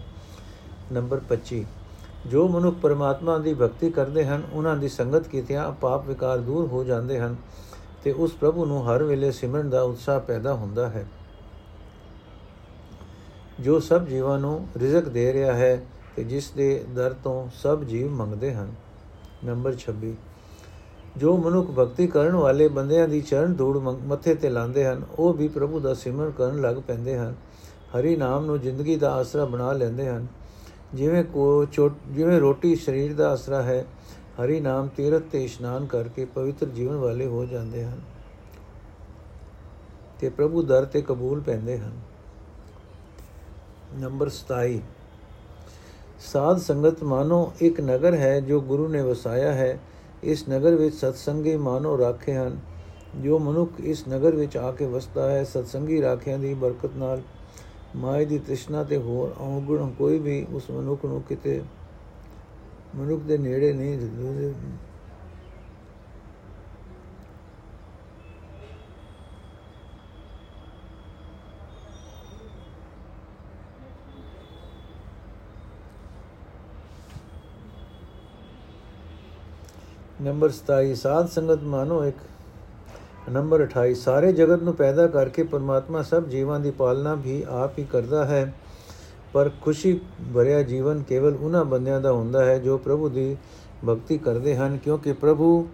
ਨੰਬਰ 0.91 1.21
25 1.29 1.63
ਜੋ 2.27 2.47
ਮਨੁੱਖ 2.47 2.77
ਪਰਮਾਤਮਾ 2.81 3.37
ਦੀ 3.37 3.53
ਭਗਤੀ 3.53 3.89
ਕਰਦੇ 3.91 4.25
ਹਨ, 4.25 4.43
ਉਹਨਾਂ 4.53 4.75
ਦੀ 4.77 4.89
ਸੰਗਤ 4.89 5.27
ਕੀਤਿਆਂ 5.27 5.71
ਪਾਪ 5.71 6.07
ਵਿਕਾਰ 6.07 6.37
ਦੂਰ 6.37 6.67
ਹੋ 6.67 6.83
ਜਾਂਦੇ 6.83 7.19
ਹਨ 7.19 7.35
ਤੇ 8.03 8.11
ਉਸ 8.11 8.31
ਪ੍ਰਭੂ 8.31 8.65
ਨੂੰ 8.65 8.85
ਹਰ 8.87 9.03
ਵੇਲੇ 9.03 9.31
ਸਿਮਰਨ 9.31 9.69
ਦਾ 9.69 9.81
ਉਤਸ਼ਾਹ 9.81 10.19
ਪੈਦਾ 10.19 10.53
ਹੁੰਦਾ 10.53 10.89
ਹੈ। 10.89 11.05
ਜੋ 13.61 13.79
ਸਭ 13.79 14.05
ਜੀਵਾਂ 14.05 14.37
ਨੂੰ 14.39 14.67
ਰਿਜ਼ਕ 14.77 15.09
ਦੇ 15.09 15.31
ਰਿਹਾ 15.33 15.53
ਹੈ 15.53 15.81
ਤੇ 16.15 16.23
ਜਿਸ 16.23 16.49
ਦੇ 16.51 16.83
ਦਰ 16.89 17.13
ਤੋਂ 17.13 17.47
ਸਭ 17.53 17.83
ਜੀਵ 17.83 18.09
ਮੰਗਦੇ 18.11 18.53
ਹਨ। 18.53 18.73
ਨੰਬਰ 19.45 19.75
26 19.77 20.13
ਜੋ 21.17 21.35
ਮਨੁੱਖ 21.37 21.69
ਭਗਤੀ 21.71 22.07
ਕਰਨ 22.07 22.35
ਵਾਲੇ 22.35 22.67
ਬੰਦਿਆਂ 22.67 23.07
ਦੀ 23.07 23.21
ਚਰਨ 23.21 23.53
ਧੂੜ 23.53 23.77
ਮੱਥੇ 23.77 24.35
ਤੇ 24.35 24.49
ਲਾਉਂਦੇ 24.49 24.85
ਹਨ, 24.85 25.03
ਉਹ 25.19 25.33
ਵੀ 25.33 25.47
ਪ੍ਰਭੂ 25.47 25.79
ਦਾ 25.79 25.93
ਸਿਮਰਨ 25.93 26.31
ਕਰਨ 26.31 26.61
ਲੱਗ 26.61 26.75
ਪੈਂਦੇ 26.87 27.17
ਹਨ। 27.17 27.35
ਹਰੀ 27.91 28.15
ਨਾਮ 28.15 28.45
ਨੂੰ 28.45 28.59
ਜ਼ਿੰਦਗੀ 28.59 28.95
ਦਾ 28.95 29.13
ਆਸਰਾ 29.13 29.45
ਬਣਾ 29.45 29.71
ਲੈਂਦੇ 29.73 30.07
ਹਨ। 30.09 30.27
ਜਿਵੇਂ 30.93 31.23
ਕੋ 31.23 31.65
ਜਿਵੇਂ 31.65 32.39
ਰੋਟੀ 32.39 32.75
ਸਰੀਰ 32.75 33.13
ਦਾ 33.13 33.31
ਆਸਰਾ 33.31 33.61
ਹੈ, 33.61 33.85
ਹਰੀ 34.37 34.59
ਨਾਮ 34.59 34.87
ਤੀਰਥ 34.87 35.23
ਤੇ 35.31 35.43
ਇਸ਼ਨਾਨ 35.43 35.85
ਕਰਕੇ 35.85 36.25
ਪਵਿੱਤਰ 36.25 36.67
ਜੀਵਨ 36.67 36.95
ਵਾਲੇ 36.95 37.25
ਹੋ 37.25 37.45
ਜਾਂਦੇ 37.45 37.83
ਹਨ 37.83 37.99
ਤੇ 40.19 40.29
ਪ੍ਰਭੂ 40.29 40.63
ਦਰ 40.63 40.85
ਤੇ 40.85 41.01
ਕਬੂਲ 41.01 41.41
ਪੈਂਦੇ 41.41 41.77
ਹਨ। 41.77 41.91
ਨੰਬਰ 43.99 44.29
27 44.29 44.79
ਸਾਧ 46.19 46.57
ਸੰਗਤ 46.57 47.03
ਮਾਨੋ 47.03 47.53
ਇੱਕ 47.61 47.81
ਨਗਰ 47.81 48.13
ਹੈ 48.13 48.39
ਜੋ 48.39 48.61
ਗੁਰੂ 48.61 48.87
ਨੇ 48.87 49.01
ਵਸਾਇਆ 49.01 49.53
ਹੈ। 49.53 49.79
ਇਸ 50.23 50.49
ਨਗਰ 50.49 50.75
ਵਿੱਚ 50.75 50.95
ਸਤਸੰਗੀ 50.95 51.55
ਮਾਨੋ 51.55 51.97
ਰਾਖੇ 51.97 52.35
ਹਨ। 52.35 52.59
ਜੋ 53.15 53.39
ਮਨੁੱਖ 53.39 53.71
ਇਸ 53.79 54.07
ਨਗਰ 54.07 54.35
ਵਿੱਚ 54.35 54.57
ਆ 54.57 54.71
ਕੇ 54.71 54.85
ਵਸਦਾ 54.85 55.31
ਹੈ, 55.31 55.43
ਸਤਸੰਗੀ 55.43 56.01
ਰਾਖਿਆਂ 56.01 56.39
ਦੀ 56.39 56.53
ਬਰਕਤ 56.53 56.89
ਨਾਲ 56.95 57.21
ਮਾਇ 57.95 58.25
ਦੀ 58.25 58.39
ਤ੍ਰਿਸ਼ਨਾ 58.39 58.83
ਤੇ 58.83 58.97
ਹੋਰ 58.97 59.35
ਔਗਣ 59.39 59.89
ਕੋਈ 59.89 60.19
ਵੀ 60.19 60.47
ਉਸ 60.53 60.69
ਮਨੁੱਖ 60.71 61.05
ਨੂੰ 61.05 61.21
ਕਿਤੇ, 61.21 61.61
ਮਨੁੱਖ 62.95 63.23
ਦੇ 63.23 63.37
ਨੇੜੇ 63.37 63.73
ਨਹੀਂ 63.73 63.99
ਨੰਬਰ 80.21 80.49
27 80.49 80.95
ਸਾਧ 80.95 81.27
ਸੰਗਤ 81.27 81.63
ਮਾਨੋ 81.63 82.05
ਇੱਕ। 82.05 82.17
ਨੰਬਰ 83.29 83.61
28 83.61 83.93
ਸਾਰੇ 83.95 84.33
ਜਗਤ 84.33 84.63
ਨੂੰ 84.63 84.73
ਪੈਦਾ 84.73 85.07
ਕਰਕੇ 85.07 85.43
ਪਰਮਾਤਮਾ 85.43 86.01
ਸਭ 86.01 86.23
ਜੀਵਾਂ 86.23 86.59
ਦੀ 86.59 86.71
ਪਾਲਣਾ 86.71 87.15
ਵੀ 87.15 87.45
ਆਪ 87.49 87.79
ਹੀ 87.79 87.83
ਕਰਦਾ 87.83 88.25
ਹੈ। 88.25 88.53
ਪਰ 89.33 89.49
ਖੁਸ਼ੀ 89.61 90.01
ਭਰਿਆ 90.35 90.61
ਜੀਵਨ 90.61 91.03
ਕੇਵਲ 91.03 91.37
ਉਹਨਾਂ 91.41 91.65
ਬੰਦਿਆਂ 91.65 92.01
ਦਾ 92.01 92.11
ਹੁੰਦਾ 92.11 92.45
ਹੈ 92.45 92.57
ਜੋ 92.59 92.77
ਪ੍ਰਭੂ 92.77 93.09
ਦੀ 93.09 93.37
ਭਗਤੀ 93.89 94.17
ਕਰਦੇ 94.17 94.55
ਹਨ, 94.55 94.77
ਕਿਉਂਕਿ 94.77 95.13
ਪ੍ਰਭੂ 95.13 95.67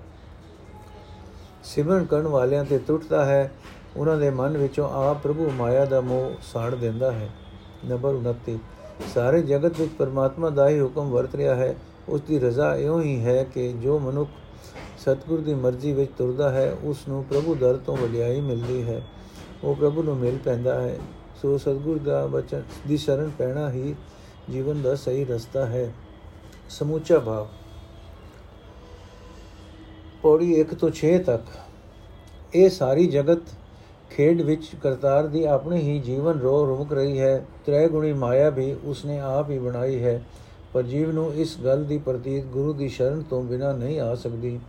ਸਿਮਰਨ 1.63 2.05
ਕਰਨ 2.05 2.27
ਵਾਲਿਆਂ 2.27 2.65
ਤੇ 2.65 2.77
ਟੁੱਟਦਾ 2.77 3.25
ਹੈ। 3.25 3.51
ਉਹਨਾਂ 3.97 4.17
ਦੇ 4.17 4.29
ਮਨ 4.29 4.57
ਵਿੱਚੋਂ 4.57 4.89
ਆਪ 4.89 5.21
ਪ੍ਰਭੂ 5.23 5.51
ਮਾਇਆ 5.57 5.85
ਦਾ 5.85 6.01
ਮੋਹ 6.01 6.31
ਸਾੜ 6.53 6.75
ਦਿੰਦਾ 6.75 7.11
ਹੈ। 7.11 7.29
ਨੰਬਰ 7.85 8.13
29 8.13 8.59
ਸਾਰੇ 9.13 9.41
ਜਗਤ 9.41 9.79
ਵਿੱਚ 9.81 9.91
ਪਰਮਾਤਮਾ 9.97 10.49
ਦਾ 10.49 10.69
ਹੀ 10.69 10.81
ਹੁਕਮ 10.81 11.09
ਵਰਤ 11.09 11.35
ਰਿਹਾ 11.35 11.55
ਹੈ। 11.55 11.75
ਉਸ 12.09 12.21
ਦੀ 12.21 12.39
ਰਜ਼ਾ 12.39 12.75
ਇਉਂ 12.75 13.01
ਹੀ 13.01 13.25
ਹੈ 13.25 13.43
ਕਿ 13.43 13.73
ਜੋ 13.73 13.99
ਮਨੁੱਖ 13.99 14.29
ਸਤਿਗੁਰ 14.97 15.39
ਦੀ 15.39 15.53
ਮਰਜ਼ੀ 15.53 15.93
ਵਿੱਚ 15.93 16.11
ਤੁਰਦਾ 16.17 16.51
ਹੈ 16.51 16.75
ਉਸ 16.83 17.07
ਨੂੰ 17.09 17.23
ਪ੍ਰਭੂ 17.23 17.55
ਦਰ 17.55 17.77
ਤੋਂ 17.77 17.97
ਵਡਿਆਈ 17.97 18.41
ਮਿਲਦੀ 18.41 18.83
ਹੈ। 18.83 19.01
ਉਹ 19.63 19.75
ਪ੍ਰਭੂ 19.75 20.03
ਨੂੰ 20.03 20.17
ਮਿਲ 20.17 20.37
ਪੈਂਦਾ 20.37 20.81
ਹੈ। 20.81 20.97
ਸੋ 21.41 21.57
ਸਤਿਗੁਰ 21.57 21.97
ਦਾ 21.97 22.27
ਬਚਨ 22.27 22.63
ਦੀ 22.87 22.97
ਸ਼ਰਨ 22.97 23.31
ਪੈਣਾ 23.37 23.71
ਹੀ 23.71 23.95
ਜੀਵਨ 24.51 24.81
ਦਾ 24.81 24.95
ਸਹੀ 24.95 25.25
ਰਸਤਾ 25.25 25.65
ਹੈ। 25.65 25.93
ਸਮੂਚਾ 26.69 27.19
ਭਾਵ। 27.19 27.47
ਪੌੜੀ 30.21 30.59
1 30.59 30.75
ਤੋਂ 30.75 30.91
6 30.91 31.17
ਤੱਕ। 31.25 31.43
ਇਹ 32.55 32.69
ਸਾਰੀ 32.69 33.07
ਜਗਤ 33.07 33.41
ਖੇਡ 34.09 34.41
ਵਿੱਚ 34.41 34.75
ਕਰਤਾਰ 34.83 35.27
ਦੀ 35.27 35.43
ਆਪਣੀ 35.43 35.81
ਹੀ 35.81 35.99
ਜੀਵਨ 35.99 36.39
ਰੋ 36.39 36.65
ਰੁਮਕ 36.67 36.93
ਰਹੀ 36.93 37.19
ਹੈ। 37.19 37.45
ਤ੍ਰੈ 37.65 37.87
ਗੁਣੀ 37.87 38.13
ਮਾਇਆ 38.13 38.49
ਵੀ 38.49 38.75
ਉਸਨੇ 38.83 39.19
ਆਪ 39.19 39.49
ਹੀ 39.49 39.59
ਬਣਾਈ 39.59 40.03
ਹੈ। 40.03 40.23
ਪਰ 40.77 40.83
ਜੀਵ 40.83 41.11
ਨੂੰ 41.11 41.33
ਇਸ 41.33 41.55
ਗੱਲ 41.59 41.83
ਦੀ 41.83 41.97
ਪ੍ਰਤੀਤ 41.97 42.45
ਗੁਰੂ 42.45 42.73
ਦੀ 42.73 42.87
ਸ਼ਰਨ 42.89 43.21
ਤੋਂ 43.21 43.41
ਬਿਨਾ 43.43 43.71
ਨਹੀਂ 43.73 43.99
ਆ 43.99 44.15
ਸਕਦੀ, 44.15 44.59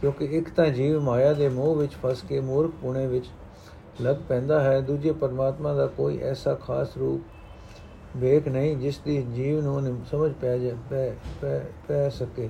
ਕਿਉਂਕਿ 0.00 0.24
ਇੱਕ 0.24 0.48
ਤਾਂ 0.56 0.66
ਜੀਵ 0.66 1.00
ਮਾਇਆ 1.00 1.32
ਦੇ 1.32 1.48
ਮੋਹ 1.48 1.74
ਵਿੱਚ 1.76 1.92
ਫਸ 2.02 2.22
ਕੇ 2.28 2.40
ਮੂਰਖ 2.40 2.72
ਪੁਣੇ 2.82 3.06
ਵਿੱਚ 3.06 3.26
ਲੱਗ 4.00 4.16
ਪੈਂਦਾ 4.28 4.60
ਹੈ, 4.60 4.80
ਦੂਜੇ 4.80 5.12
ਪਰਮਾਤਮਾ 5.12 5.72
ਦਾ 5.74 5.86
ਕੋਈ 5.86 6.18
ਐਸਾ 6.22 6.54
ਖਾਸ 6.56 6.96
ਰੂਪ 6.96 8.16
ਵੇਖ 8.16 8.48
ਨਹੀਂ 8.48 8.76
ਜਿਸ 8.76 8.98
ਦੀ 8.98 9.16
ਜੀਵ 9.34 9.60
ਨੂੰ 9.62 9.98
ਸਮਝ 10.10 10.32
ਪੈ 10.40 10.56
ਪੈ 10.90 11.58
ਪੈ 11.88 12.08
ਸਕੇ। 12.10 12.48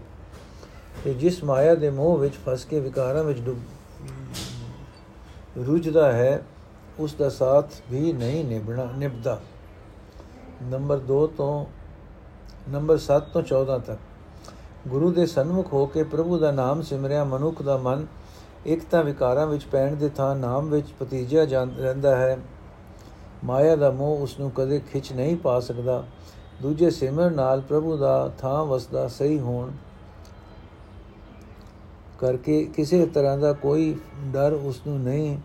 ਤੇ 1.04 1.14
ਜਿਸ 1.14 1.42
ਮਾਇਆ 1.44 1.74
ਦੇ 1.74 1.90
ਮੋਹ 1.90 2.18
ਵਿੱਚ 2.18 2.34
ਫਸ 2.46 2.64
ਕੇ 2.64 2.80
ਵਿਕਾਰਾਂ 2.80 3.24
ਵਿੱਚ 3.24 3.40
ਡੁੱਬ 3.40 3.58
ਰੁਝਦਾ 5.66 6.12
ਹੈ, 6.12 6.42
ਉਸ 7.00 7.14
ਦਾ 7.14 7.28
ਸਾਥ 7.30 7.80
ਵੀ 7.90 8.12
ਨਹੀਂ 8.12 8.44
ਨਿਭਣਾ, 8.44 8.90
ਨਿਭਦਾ। 8.98 9.40
ਨੰਬਰ 10.62 10.98
2 11.08 11.26
ਤੋਂ 11.36 11.64
ਨੰਬਰ 12.68 12.98
7 12.98 13.22
ਤੋਂ 13.22 13.42
14 13.42 13.78
ਤੱਕ। 13.78 13.98
ਗੁਰੂ 14.88 15.12
ਦੇ 15.12 15.26
ਸਨਮੁਖ 15.26 15.72
ਹੋ 15.72 15.86
ਕੇ 15.86 16.02
ਪ੍ਰਭੂ 16.02 16.38
ਦਾ 16.38 16.50
ਨਾਮ 16.50 16.82
ਸਿਮਰਿਆ, 16.82 17.24
ਮਨੁੱਖ 17.24 17.62
ਦਾ 17.62 17.76
ਮਨ 17.76 18.06
ਇੱਕ 18.66 18.84
ਤਾਂ 18.90 19.04
ਵਿਕਾਰਾਂ 19.04 19.46
ਵਿੱਚ 19.46 19.64
ਪੈਣ 19.64 19.96
ਦੇ 19.96 20.08
ਥਾਂ 20.08 20.36
ਨਾਮ 20.36 20.70
ਵਿੱਚ 20.70 20.86
ਪਤੀਜਿਆ 21.00 21.46
ਰਹਿੰਦਾ 21.78 22.16
ਹੈ। 22.16 22.38
ਮਾਇਆ 23.44 23.76
ਦਾ 23.76 23.90
ਮੋਹ 23.90 24.18
ਉਸ 24.18 24.40
ਨੂੰ 24.40 24.50
ਕਦੇ 24.50 24.80
ਖਿੱਚ 24.92 25.12
ਨਹੀਂ 25.12 25.36
ਪਾ 25.36 25.60
ਸਕਦਾ। 25.60 26.04
ਦੂਜੇ 26.62 26.90
ਸਿਮਰ 26.90 27.30
ਨਾਲ 27.30 27.60
ਪ੍ਰਭੂ 27.60 27.96
ਦਾ 27.96 28.32
ਥਾਂ 28.38 28.64
ਵਸਦਾ 28.64 29.08
ਸਹੀ 29.08 29.38
ਹੋਣ 29.38 29.70
ਕਰਕੇ 32.18 32.64
ਕਿਸੇ 32.64 33.06
ਤਰ੍ਹਾਂ 33.06 33.38
ਦਾ 33.38 33.52
ਕੋਈ 33.52 33.96
ਡਰ 34.24 34.52
ਉਸ 34.52 34.80
ਨੂੰ 34.86 35.00
ਨਹੀਂ 35.00 35.38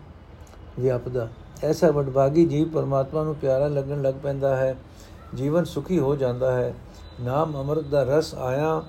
ਵਿਆਪਦਾ। 0.80 1.28
ਐਸਾ 1.64 1.90
ਵਡਭਾਗੀ 1.90 2.44
ਜੀਵ 2.44 2.68
ਪਰਮਾਤਮਾ 2.68 3.24
ਨੂੰ 3.24 3.34
ਪਿਆਰਾ 3.34 3.68
ਲੱਗਣ 3.68 4.02
ਲੱਗ 4.02 4.14
ਪੈਂਦਾ 4.22 4.56
ਹੈ। 4.56 4.76
ਜੀਵਨ 5.34 5.64
ਸੁਖੀ 5.64 5.98
ਹੋ 5.98 6.16
ਜਾਂਦਾ 6.16 6.52
ਹੈ। 6.52 6.74
ਨਾਮ 7.20 7.60
ਅਮਰਤ 7.60 7.84
ਦਾ 7.84 8.02
ਰਸ 8.02 8.34
ਆਇਆ, 8.34 8.82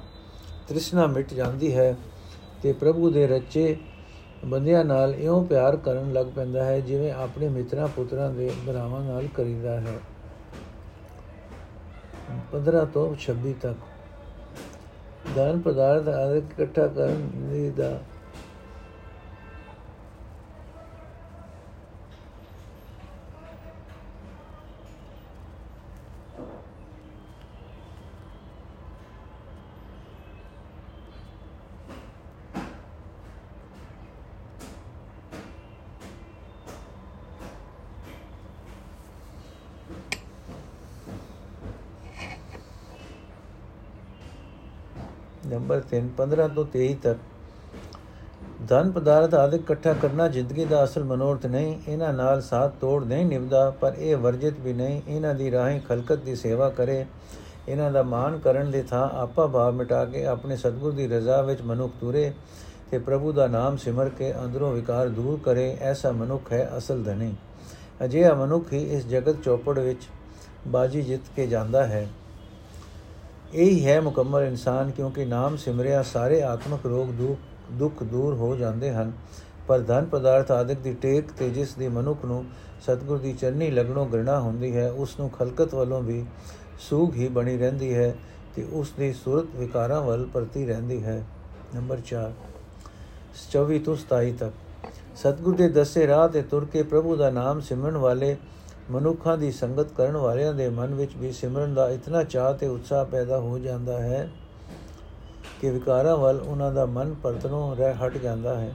ਤ੍ਰਿਸ਼ਨਾ 0.67 1.05
ਮਿਟ 1.07 1.33
ਜਾਂਦੀ 1.33 1.75
ਹੈ 1.75 1.95
ਤੇ 2.63 2.73
ਪ੍ਰਭੂ 2.73 3.09
ਦੇ 3.09 3.27
ਰਚੇ 3.27 3.75
ਬੰਦਿਆਂ 4.45 4.83
ਨਾਲ 4.85 5.13
ਇਉਂ 5.15 5.43
ਪਿਆਰ 5.45 5.75
ਕਰਨ 5.75 6.11
ਲੱਗ 6.13 6.25
ਪੈਂਦਾ 6.25 6.63
ਹੈ, 6.63 6.79
ਜਿਵੇਂ 6.79 7.11
ਆਪਣੇ 7.13 7.47
ਮਿੱਤਰਾਂ 7.49 7.87
ਪੁੱਤਰਾਂ 7.87 8.29
ਦੇ 8.31 8.51
ਭਰਾਵਾਂ 8.67 9.01
ਨਾਲ 9.01 9.27
ਕਰੀਦਾ 9.27 9.79
ਹੈ। 9.79 9.97
15 12.51 12.85
ਤੋਂ 12.85 13.05
26 13.19 13.53
ਤੱਕ 13.61 13.77
ਦਾਨ 15.35 15.61
ਪਦਾਰਥ 15.61 16.07
ਆਦਿ 16.09 16.37
ਇਕੱਠਾ 16.37 16.87
ਕਰਨ 16.87 17.71
ਦਾ 17.77 17.97
ਨੰਬਰ 45.45 45.74
3 45.91 46.09
15 46.17 46.47
ਤੋਂ 46.47 46.65
23 46.65 46.93
ਤੱਕ। 46.93 47.17
ਧਨ 48.67 48.91
ਪਦਾਰਥ 48.91 49.33
ਆਦਿ 49.33 49.57
ਇਕੱਠਾ 49.57 49.93
ਕਰਨਾ 49.93 50.27
ਜ਼ਿੰਦਗੀ 50.27 50.65
ਦਾ 50.65 50.83
ਅਸਲ 50.83 51.03
ਮਨੋਰਥ 51.03 51.45
ਨਹੀਂ, 51.45 51.75
ਇਹਨਾਂ 51.87 52.13
ਨਾਲ 52.13 52.41
ਸਾਥ 52.41 52.73
ਤੋੜ 52.81 53.03
ਨਹੀਂ 53.03 53.25
ਨਿਭਦਾ, 53.25 53.69
ਪਰ 53.71 53.95
ਇਹ 53.97 54.17
ਵਰਜਿਤ 54.17 54.59
ਵੀ 54.59 54.73
ਨਹੀਂ, 54.73 55.01
ਇਹਨਾਂ 55.07 55.33
ਦੀ 55.35 55.51
ਰਾਹੀਂ 55.51 55.81
ਖਲਕਤ 55.81 56.19
ਦੀ 56.19 56.35
ਸੇਵਾ 56.35 56.69
ਕਰੇ। 56.69 57.05
ਇਹਨਾਂ 57.69 57.91
ਦਾ 57.91 58.03
ਮਾਨ 58.03 58.37
ਕਰਨ 58.39 58.71
ਦੇ 58.71 58.83
ਥਾਂ 58.83 59.09
ਆਪਾ 59.15 59.45
ਭਾਵ 59.47 59.73
ਮਿਟਾ 59.73 60.03
ਕੇ 60.05 60.25
ਆਪਣੇ 60.25 60.57
ਸਤਿਗੁਰ 60.57 60.91
ਦੀ 60.91 61.07
ਰਜ਼ਾ 61.07 61.41
ਵਿੱਚ 61.41 61.61
ਮਨੁੱਖ 61.61 61.93
ਤੁਰੇ 62.01 62.31
ਤੇ 62.91 62.97
ਪ੍ਰਭੂ 62.97 63.31
ਦਾ 63.31 63.47
ਨਾਮ 63.47 63.77
ਸਿਮਰ 63.77 64.09
ਕੇ 64.09 64.33
ਅੰਦਰੋਂ 64.43 64.71
ਵਿਕਾਰ 64.73 65.09
ਦੂਰ 65.09 65.39
ਕਰੇ, 65.43 65.77
ਐਸਾ 65.81 66.11
ਮਨੁੱਖ 66.11 66.51
ਹੈ 66.51 66.69
ਅਸਲ 66.77 67.03
ਧਨੀ। 67.03 67.33
ਅਜਿਹਾ 68.05 68.33
ਮਨੁੱਖ 68.33 68.73
ਹੀ 68.73 68.83
ਇਸ 68.93 69.07
ਜਗਤ 69.07 69.41
ਚੌਪੜ 69.43 69.79
ਵਿੱਚ 69.79 70.07
ਬਾਜੀ 70.67 71.01
ਜਿੱਤ 71.01 71.21
ਕੇ 71.35 71.47
ਜਾਂਦਾ 71.47 71.85
ਹੈ। 71.87 72.07
ਇਹ 73.53 73.85
ਹੈ 73.85 74.01
ਮੁਕੰਮਲ 74.01 74.43
ਇਨਸਾਨ, 74.43 74.91
ਕਿਉਂਕਿ 74.91 75.25
ਨਾਮ 75.25 75.57
ਸਿਮਰਿਆ 75.57 76.01
ਸਾਰੇ 76.03 76.41
ਆਤਮਿਕ 76.43 76.85
ਰੋਗ 76.85 77.07
ਦੁੱਖ 77.07 77.39
ਦੁੱਖ 77.71 78.03
ਦੂਰ 78.03 78.33
ਹੋ 78.33 78.55
ਜਾਂਦੇ 78.55 78.91
ਹਨ। 78.91 79.11
ਪਰ 79.67 79.79
ਧਨ 79.79 80.05
ਪਦਾਰਥ 80.05 80.51
ਆਦਿਕ 80.51 80.79
ਦੀ 80.79 80.93
ਟੇਕ 80.93 81.31
ਤੇ 81.31 81.49
ਜਿਸ 81.49 81.73
ਦੀ 81.73 81.87
ਮਨੁੱਖ 81.87 82.25
ਨੂੰ 82.25 82.45
ਸਤਗੁਰ 82.81 83.17
ਦੀ 83.17 83.33
ਚਰਨੀ 83.33 83.69
ਲੱਗਣੋਂ 83.71 84.05
ਗਰਣਾ 84.05 84.39
ਹੁੰਦੀ 84.39 84.75
ਹੈ, 84.75 84.91
ਉਸ 84.91 85.19
ਨੂੰ 85.19 85.29
ਖਲਕਤ 85.29 85.75
ਵੱਲੋਂ 85.75 86.01
ਵੀ 86.01 86.25
ਸੂਗ 86.79 87.15
ਹੀ 87.15 87.27
ਬਣੀ 87.27 87.57
ਰਹਿੰਦੀ 87.57 87.93
ਹੈ 87.93 88.15
ਤੇ 88.55 88.67
ਉਸ 88.73 88.91
ਦੀ 88.99 89.13
ਸੁਰਤ 89.13 89.55
ਵਿਕਾਰਾਂ 89.55 90.01
ਵੱਲ 90.01 90.25
ਪਰਤੀ 90.33 90.65
ਰਹਿੰਦੀ 90.65 91.03
ਹੈ। 91.03 91.23
ਨੰਬਰ 91.75 91.99
4 92.05 92.31
24 93.51 93.79
ਤੋਂ 93.79 93.95
27 93.95 94.31
ਤੱਕ। 94.31 94.53
ਸਤਗੁਰ 95.15 95.55
ਦੇ 95.55 95.69
ਦੱਸੇ 95.69 96.07
ਰਾਹ 96.07 96.27
ਤੇ 96.27 96.41
ਤੁਰ 96.41 96.65
ਕੇ 96.65 96.83
ਪ੍ਰਭੂ 96.83 97.15
ਦਾ 97.15 97.29
ਨਾਮ 97.29 97.59
ਸਿਮਰਨ 97.59 97.97
ਵਾਲੇ 97.97 98.35
ਮਨੁੱਖਾਂ 98.91 99.37
ਦੀ 99.37 99.51
ਸੰਗਤ 99.51 99.91
ਕਰਨ 99.91 100.17
ਵਾਲਿਆਂ 100.17 100.53
ਦੇ 100.53 100.69
ਮਨ 100.69 100.93
ਵਿੱਚ 100.93 101.15
ਵੀ 101.15 101.31
ਸਿਮਰਨ 101.31 101.73
ਦਾ 101.73 101.89
ਇਤਨਾ 101.89 102.23
ਚਾਹ 102.23 102.53
ਤੇ 102.53 102.67
ਉਤਸ਼ਾਹ 102.67 103.05
ਪੈਦਾ 103.05 103.39
ਹੋ 103.39 103.57
ਜਾਂਦਾ 103.59 103.99
ਹੈ 103.99 104.29
ਕਿ 105.61 105.69
ਵਿਕਾਰਾਂ 105.69 106.17
ਵੱਲ 106.17 106.39
ਉਹਨਾਂ 106.39 106.71
ਦਾ 106.71 106.85
ਮਨ 106.85 107.13
ਪਰਤਨੋਂ 107.13 107.75
ਰਹਿ 107.75 107.93
ਹਟ 107.95 108.17
ਜਾਂਦਾ 108.17 108.55
ਹੈ। 108.59 108.73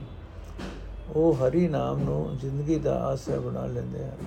ਉਹ 1.15 1.33
ਹਰੀ 1.35 1.67
ਨਾਮ 1.67 1.99
ਨੂੰ 1.99 2.37
ਜ਼ਿੰਦਗੀ 2.37 2.79
ਦਾ 2.79 2.95
ਆਸਰਾ 3.03 3.39
ਬਣਾ 3.39 3.65
ਲੈਂਦੇ 3.65 4.03
ਹਨ। 4.03 4.17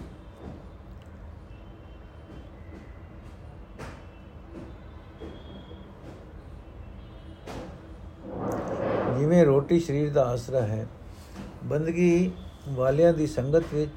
ਜਿਵੇਂ 9.18 9.44
ਰੋਟੀ 9.44 9.80
ਸਰੀਰ 9.80 10.12
ਦਾ 10.12 10.24
ਆਸਰਾ 10.24 10.60
ਹੈ, 10.60 10.86
ਬੰਦਗੀ 11.64 12.30
ਵਾਲਿਆਂ 12.68 13.12
ਦੀ 13.12 13.26
ਸੰਗਤ 13.26 13.64
ਵਿੱਚ 13.74 13.90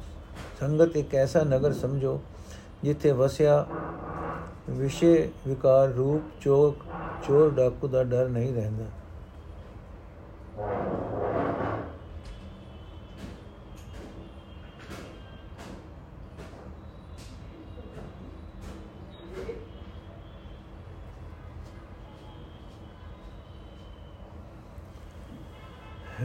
ਸੰਗਤ 0.59 0.95
ਇੱਕ 0.97 1.13
ਐਸਾ 1.15 1.43
ਨਗਰ 1.43 1.73
ਸਮਝੋ 1.73 2.19
ਜਿੱਥੇ 2.83 3.11
ਵਸਿਆ 3.11 3.65
ਵਿਸ਼ੇ 4.69 5.29
ਵਿਕਾਰ 5.47 5.89
ਰੂਪ 5.89 6.41
ਚੋਕ 6.41 6.85
ਚੋਰ 7.27 7.51
ਡਾਕੂ 7.51 7.87
ਦਾ 7.87 8.03
ਡਰ 8.03 8.29
ਨਹੀਂ 8.29 8.53
ਰਹਿੰਦਾ 8.53 8.85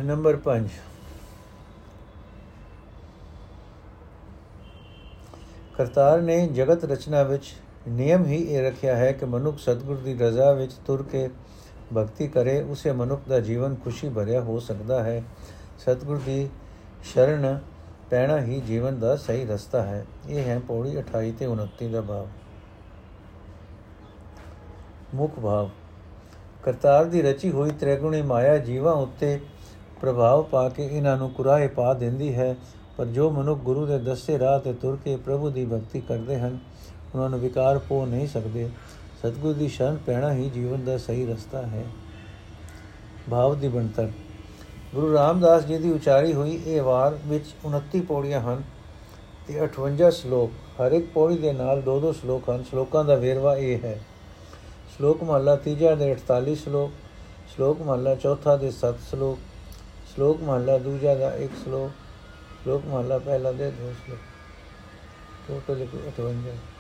ਨੰਬਰ 0.05 0.39
5 0.45 0.92
ਕਰਤਾਰ 5.77 6.21
ਨੇ 6.21 6.49
ਜਗਤ 6.49 6.85
ਰਚਨਾ 6.85 7.23
ਵਿੱਚ 7.23 7.53
ਨਿਯਮ 7.89 8.25
ਹੀ 8.25 8.43
ਇਹ 8.43 8.63
ਰੱਖਿਆ 8.63 8.97
ਹੈ 8.97 9.13
ਕਿ 9.13 9.27
ਮਨੁੱਖ 9.27 9.59
ਸਤਿਗੁਰ 9.59 9.97
ਦੀ 9.97 10.15
ਰਜ਼ਾ 10.15 10.53
ਵਿੱਚ 10.53 10.73
ਤੁਰ 10.73 11.03
ਕੇ 11.03 11.29
ਭਗਤੀ 11.97 12.29
ਕਰੇ, 12.29 12.63
ਉਸੇ 12.63 12.93
ਮਨੁੱਖ 12.93 13.23
ਦਾ 13.29 13.41
ਜੀਵਨ 13.41 13.75
ਖੁਸ਼ੀ 13.75 14.09
ਭਰਿਆ 14.09 14.41
ਹੋ 14.41 14.59
ਸਕਦਾ 14.61 15.03
ਹੈ। 15.03 15.23
ਸਤਿਗੁਰ 15.79 16.21
ਦੀ 16.27 16.49
ਸ਼ਰਨ 17.05 17.59
ਪੈਣਾ 18.11 18.41
ਹੀ 18.41 18.61
ਜੀਵਨ 18.61 18.99
ਦਾ 19.01 19.17
ਸਹੀ 19.17 19.47
ਰਸਤਾ 19.47 19.83
ਹੈ। 19.83 20.07
ਇਹ 20.29 20.45
ਹੈ 20.45 20.59
ਪੌੜੀ 20.59 20.99
28 20.99 21.33
ਤੇ 21.33 21.47
29 21.47 21.89
ਦਾ 21.89 22.01
ਭਾਵ। 22.01 22.27
ਮੁੱਖ 25.15 25.39
ਭਾਵ, 25.41 25.71
ਕਰਤਾਰ 26.63 27.05
ਦੀ 27.05 27.23
ਰਚੀ 27.23 27.51
ਹੋਈ 27.51 27.71
ਤ੍ਰਿਗੁਣੀ 27.71 28.23
ਮਾਇਆ 28.23 28.59
ਜੀਵਾਂ 28.59 28.93
ਉੱਤੇ 28.93 29.41
ਪ੍ਰਭਾਵ 30.01 30.43
ਪਾ 30.43 30.69
ਕੇ 30.69 30.87
ਇਹਨਾਂ 30.87 31.17
ਨੂੰ 31.17 31.31
ਕੁਰਾਏ 31.31 31.67
ਪਾ 31.67 31.95
ਦਿੰਦੀ 31.95 32.35
ਹੈ। 32.35 32.57
ਪਰ 32.97 33.07
ਜੋ 33.07 33.31
ਮਨੁੱਖ 33.31 33.61
ਗੁਰੂ 33.61 33.87
ਦੇ 33.87 33.99
ਦੱਸੇ 33.99 34.39
ਰਾਹ 34.39 34.61
ਤੇ 34.61 34.73
ਤੁਰ 34.73 34.99
ਕੇ 35.05 35.17
ਪ੍ਰਭੂ 35.17 35.51
ਦੀ 35.51 35.65
ਭਗਤੀ 35.65 36.01
ਕਰਦੇ 36.01 36.39
ਹਨ, 36.39 36.59
ਉਹਨਾਂ 37.15 37.31
ਨੂੰ 37.31 37.41
ਵਿਕਾਰ 37.41 37.79
ਪੋ 37.79 38.07
ਨਹੀਂ 38.07 38.29
ਸਕਦੇ। 38.29 38.69
ਸਤਗੁਰ 39.19 39.55
ਦੀ 39.55 39.69
ਸ਼ਰਨ 39.69 39.97
ਪੈਣਾ 40.07 40.33
ਹੀ 40.33 40.51
ਜੀਵਨ 40.51 40.85
ਦਾ 40.85 40.99
ਸਹੀ 40.99 41.27
ਰਸਤਾ 41.27 41.63
ਹੈ। 41.63 41.85
ਭਾਵ 43.31 43.59
ਦੀ 43.59 43.69
ਬਣਤਰ। 43.69 44.11
ਗੁਰੂ 44.95 45.13
ਰਾਮਦਾਸ 45.13 45.65
ਜੀ 45.65 45.79
ਦੀ 45.79 45.91
ਉਚਾਰੀ 45.91 46.33
ਹੋਈ 46.33 46.61
ਇਹ 46.67 46.83
ਵਾਰ 46.83 47.19
ਵਿੱਚ 47.27 47.45
29 47.65 48.01
ਪੌੜੀਆਂ 48.01 48.41
ਹਨ 48.41 48.63
ਤੇ 49.49 49.65
58 49.65 50.11
ਸ਼ਲੋਕ। 50.11 50.51
ਹਰ 50.51 50.93
ਇੱਕ 50.93 51.07
ਪੌੜੀ 51.15 51.39
ਦੇ 51.39 51.53
ਨਾਲ 51.53 51.83
ਦੋ 51.83 52.01
ਦੋ 52.01 52.13
ਸ਼ਲੋਕ 52.13 52.51
ਹਨ। 52.51 52.65
ਸ਼ਲੋਕਾਂ 52.65 53.05
ਦਾ 53.05 53.15
ਵੇਰਵਾ 53.15 53.57
ਇਹ 53.57 53.79
ਹੈ। 53.85 54.01
ਸ਼ਲੋਕ 54.97 55.23
ਮਹਲਾ 55.23 55.57
ਤੀਜਾ 55.57 55.95
ਦੇ 55.95 56.13
48 56.13 56.55
ਸ਼ਲੋਕ 56.55 56.91
ਸ਼ਲੋਕ 57.55 57.83
ਮਹਲਾ 57.83 58.15
ਚੌਥਾ 58.15 58.57
ਦੇ 58.57 58.71
7 58.71 59.01
ਸ਼ਲੋਕ 59.11 59.39
ਸ਼ਲੋਕ 60.15 60.43
ਮਹਲਾ 60.43 60.79
ਦੂਜਾ 60.79 61.15
ਦਾ 61.15 61.37
1 61.37 61.57
ਸ਼ਲੋਕ 61.65 62.02
ਸ਼ਲੋਕ 62.63 62.85
ਮਹਲਾ 62.85 63.19
ਪਹਿਲਾ 63.19 63.53
ਦੇ 63.53 63.69
2 63.79 63.93
ਸ਼ਲੋਕ 63.95 64.19
ਟੋਟਲ 65.49 65.83
58 65.83 66.72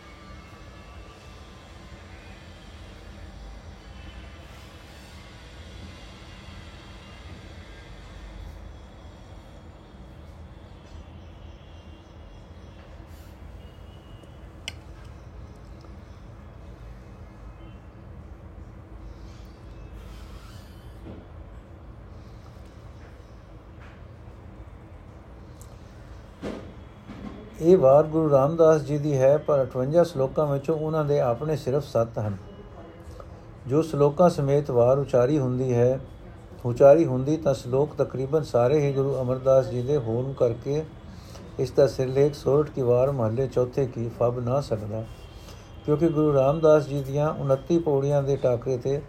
ਇਹ 27.63 27.77
ਵਾਰ 27.79 28.05
ਗੁਰੂ 28.05 28.31
ਰਾਮਦਾਸ 28.31 28.83
ਜੀ 28.83 28.99
ਦੀ 28.99 29.19
ਹੈ, 29.19 29.37
ਪਰ 29.37 29.67
58 29.67 30.05
ਸ਼ਲੋਕਾਂ 30.05 30.47
ਵਿੱਚੋਂ 30.47 30.77
ਉਹਨਾਂ 30.77 31.05
ਦੇ 31.05 31.21
ਆਪਣੇ 31.21 31.57
ਸਿਰਫ 31.57 31.85
7 31.85 32.19
ਹਨ। 32.19 32.37
ਜੋ 33.67 33.83
ਸ਼ਲੋਕਾਂ 33.83 34.31
ਸਮੇਤ 34.31 34.71
ਵਾਰ 34.71 34.99
ਉਚਾਰੀ 34.99 35.39
ਹੁੰਦੀ 35.39 35.75
ਹੈ, 35.75 36.01
ਉਚਾਰੀ 36.67 37.05
ਹੁੰਦੀ 37.05 37.37
ਤਾਂ 37.37 37.55
ਸ਼ਲੋਕ 37.55 37.95
ਤਕਰੀਬਨ 37.99 38.43
ਸਾਰੇ 38.43 38.81
ਹੀ 38.81 38.93
ਗੁਰੂ 38.93 39.17
ਅਮਰਦਾਸ 39.21 39.69
ਜੀ 39.69 39.83
ਦੇ 39.83 39.97
ਹੋਣ 39.97 40.33
ਕਰਕੇ 40.33 40.85
ਇਸ 41.59 41.71
ਦਾ 41.71 41.87
ਸਿਰਲੇਖ 41.87 42.35
ਸੋਰਠ 42.35 42.71
ਕੀ 42.71 42.83
ਵਾਰ 42.83 43.11
ਮਹੱਲੇ 43.11 43.47
ਚੌਥੇ 43.47 43.87
ਕੀ 43.87 44.09
ਫਬ 44.09 44.41
ਨਾ 44.45 44.61
ਸਕਦਾ। 44.61 45.05
ਕਿਉਂਕਿ 45.87 46.09
ਗੁਰੂ 46.09 46.33
ਰਾਮਦਾਸ 46.35 46.87
ਜੀ 46.87 47.03
ਦੀਆਂ 47.03 47.35
29 47.43 47.79
ਪੌੜੀਆਂ 47.79 48.23
ਦੇ 48.23 48.37
ਟਾਕਰੇ 48.37 48.77
ਤੇ 48.77 49.03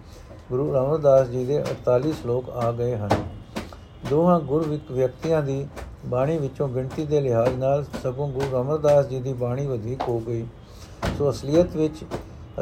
ਗੁਰੂ 0.51 0.73
ਰਾਮਦਾਸ 0.73 1.27
ਜੀ 1.27 1.45
ਦੇ 1.45 1.63
48 1.63 2.11
ਸ਼ਲੋਕ 2.11 2.49
ਆ 2.49 2.71
ਗਏ 2.71 2.95
ਹਨ। 2.95 3.09
ਦੋਹਾਂ 4.09 4.39
ਗੁਰ 4.39 4.79
ਵਿਅਕਤੀਆਂ 4.91 5.41
ਦੀ 5.41 5.67
ਬਾਣੀ 6.05 6.37
ਵਿੱਚੋਂ 6.37 6.69
ਗਿਣਤੀ 6.69 7.05
ਦੇ 7.05 7.21
ਲਿਹਾਜ਼ 7.21 7.55
ਨਾਲ 7.55 7.85
ਸਗੋਂ 8.03 8.27
ਗੁਰੂ 8.29 8.61
ਅਮਰਦਾਸ 8.61 9.07
ਜੀ 9.07 9.19
ਦੀ 9.19 9.33
ਬਾਣੀ 9.33 9.65
ਵਧੇਕ 9.67 10.01
ਹੋ 10.09 10.19
ਗਈ। 10.19 10.45
ਸੋ 11.17 11.29
ਅਸਲੀਅਤ 11.29 11.75
ਵਿੱਚ, 11.75 12.03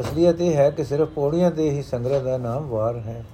ਅਸਲੀਅਤ 0.00 0.40
ਇਹ 0.40 0.54
ਹੈ 0.54 0.70
ਕਿ 0.70 0.84
ਸਿਰਫ 0.84 1.08
ਪੌੜੀਆਂ 1.08 1.50
ਦੇ 1.50 1.70
ਹੀ 1.70 1.82
ਸੰਗ੍ਰਹ 1.82 2.20
ਦਾ 2.20 2.38
ਨਾਮ 2.38 2.68
ਵਾਰ 2.68 2.96
ਹੈ। 2.96 3.24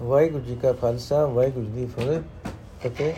ਵਾਹਿਗੁਰੂ 0.00 0.44
ਜੀ 0.44 0.56
ਕਾ 0.56 0.72
ਖਾਲਸਾ, 0.72 1.26
ਵਾਹਿਗੁਰੂ 1.26 1.64
ਜੀ 1.64 1.72
ਦੀ 1.72 1.86
ਫਤਿਹ। 1.86 3.14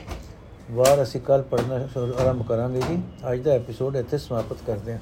ਵਾਰ 0.70 1.02
ਅਸੀਂ 1.02 1.20
ਕੱਲ 1.20 1.42
ਪੜਨਾ 1.42 1.74
ਆਰੰਭ 2.20 2.46
ਕਰਾਂਗੇ 2.46 2.80
ਜੀ। 2.88 3.02
ਅੱਜ 3.32 3.40
ਦਾ 3.40 3.50
ਐਪੀਸੋਡ 3.50 3.96
ਇੱਥੇ 3.96 4.18
ਸਮਾਪਤ 4.18 4.56
ਕਰਦੇ 4.66 4.92
ਹਾਂ। 4.92 5.00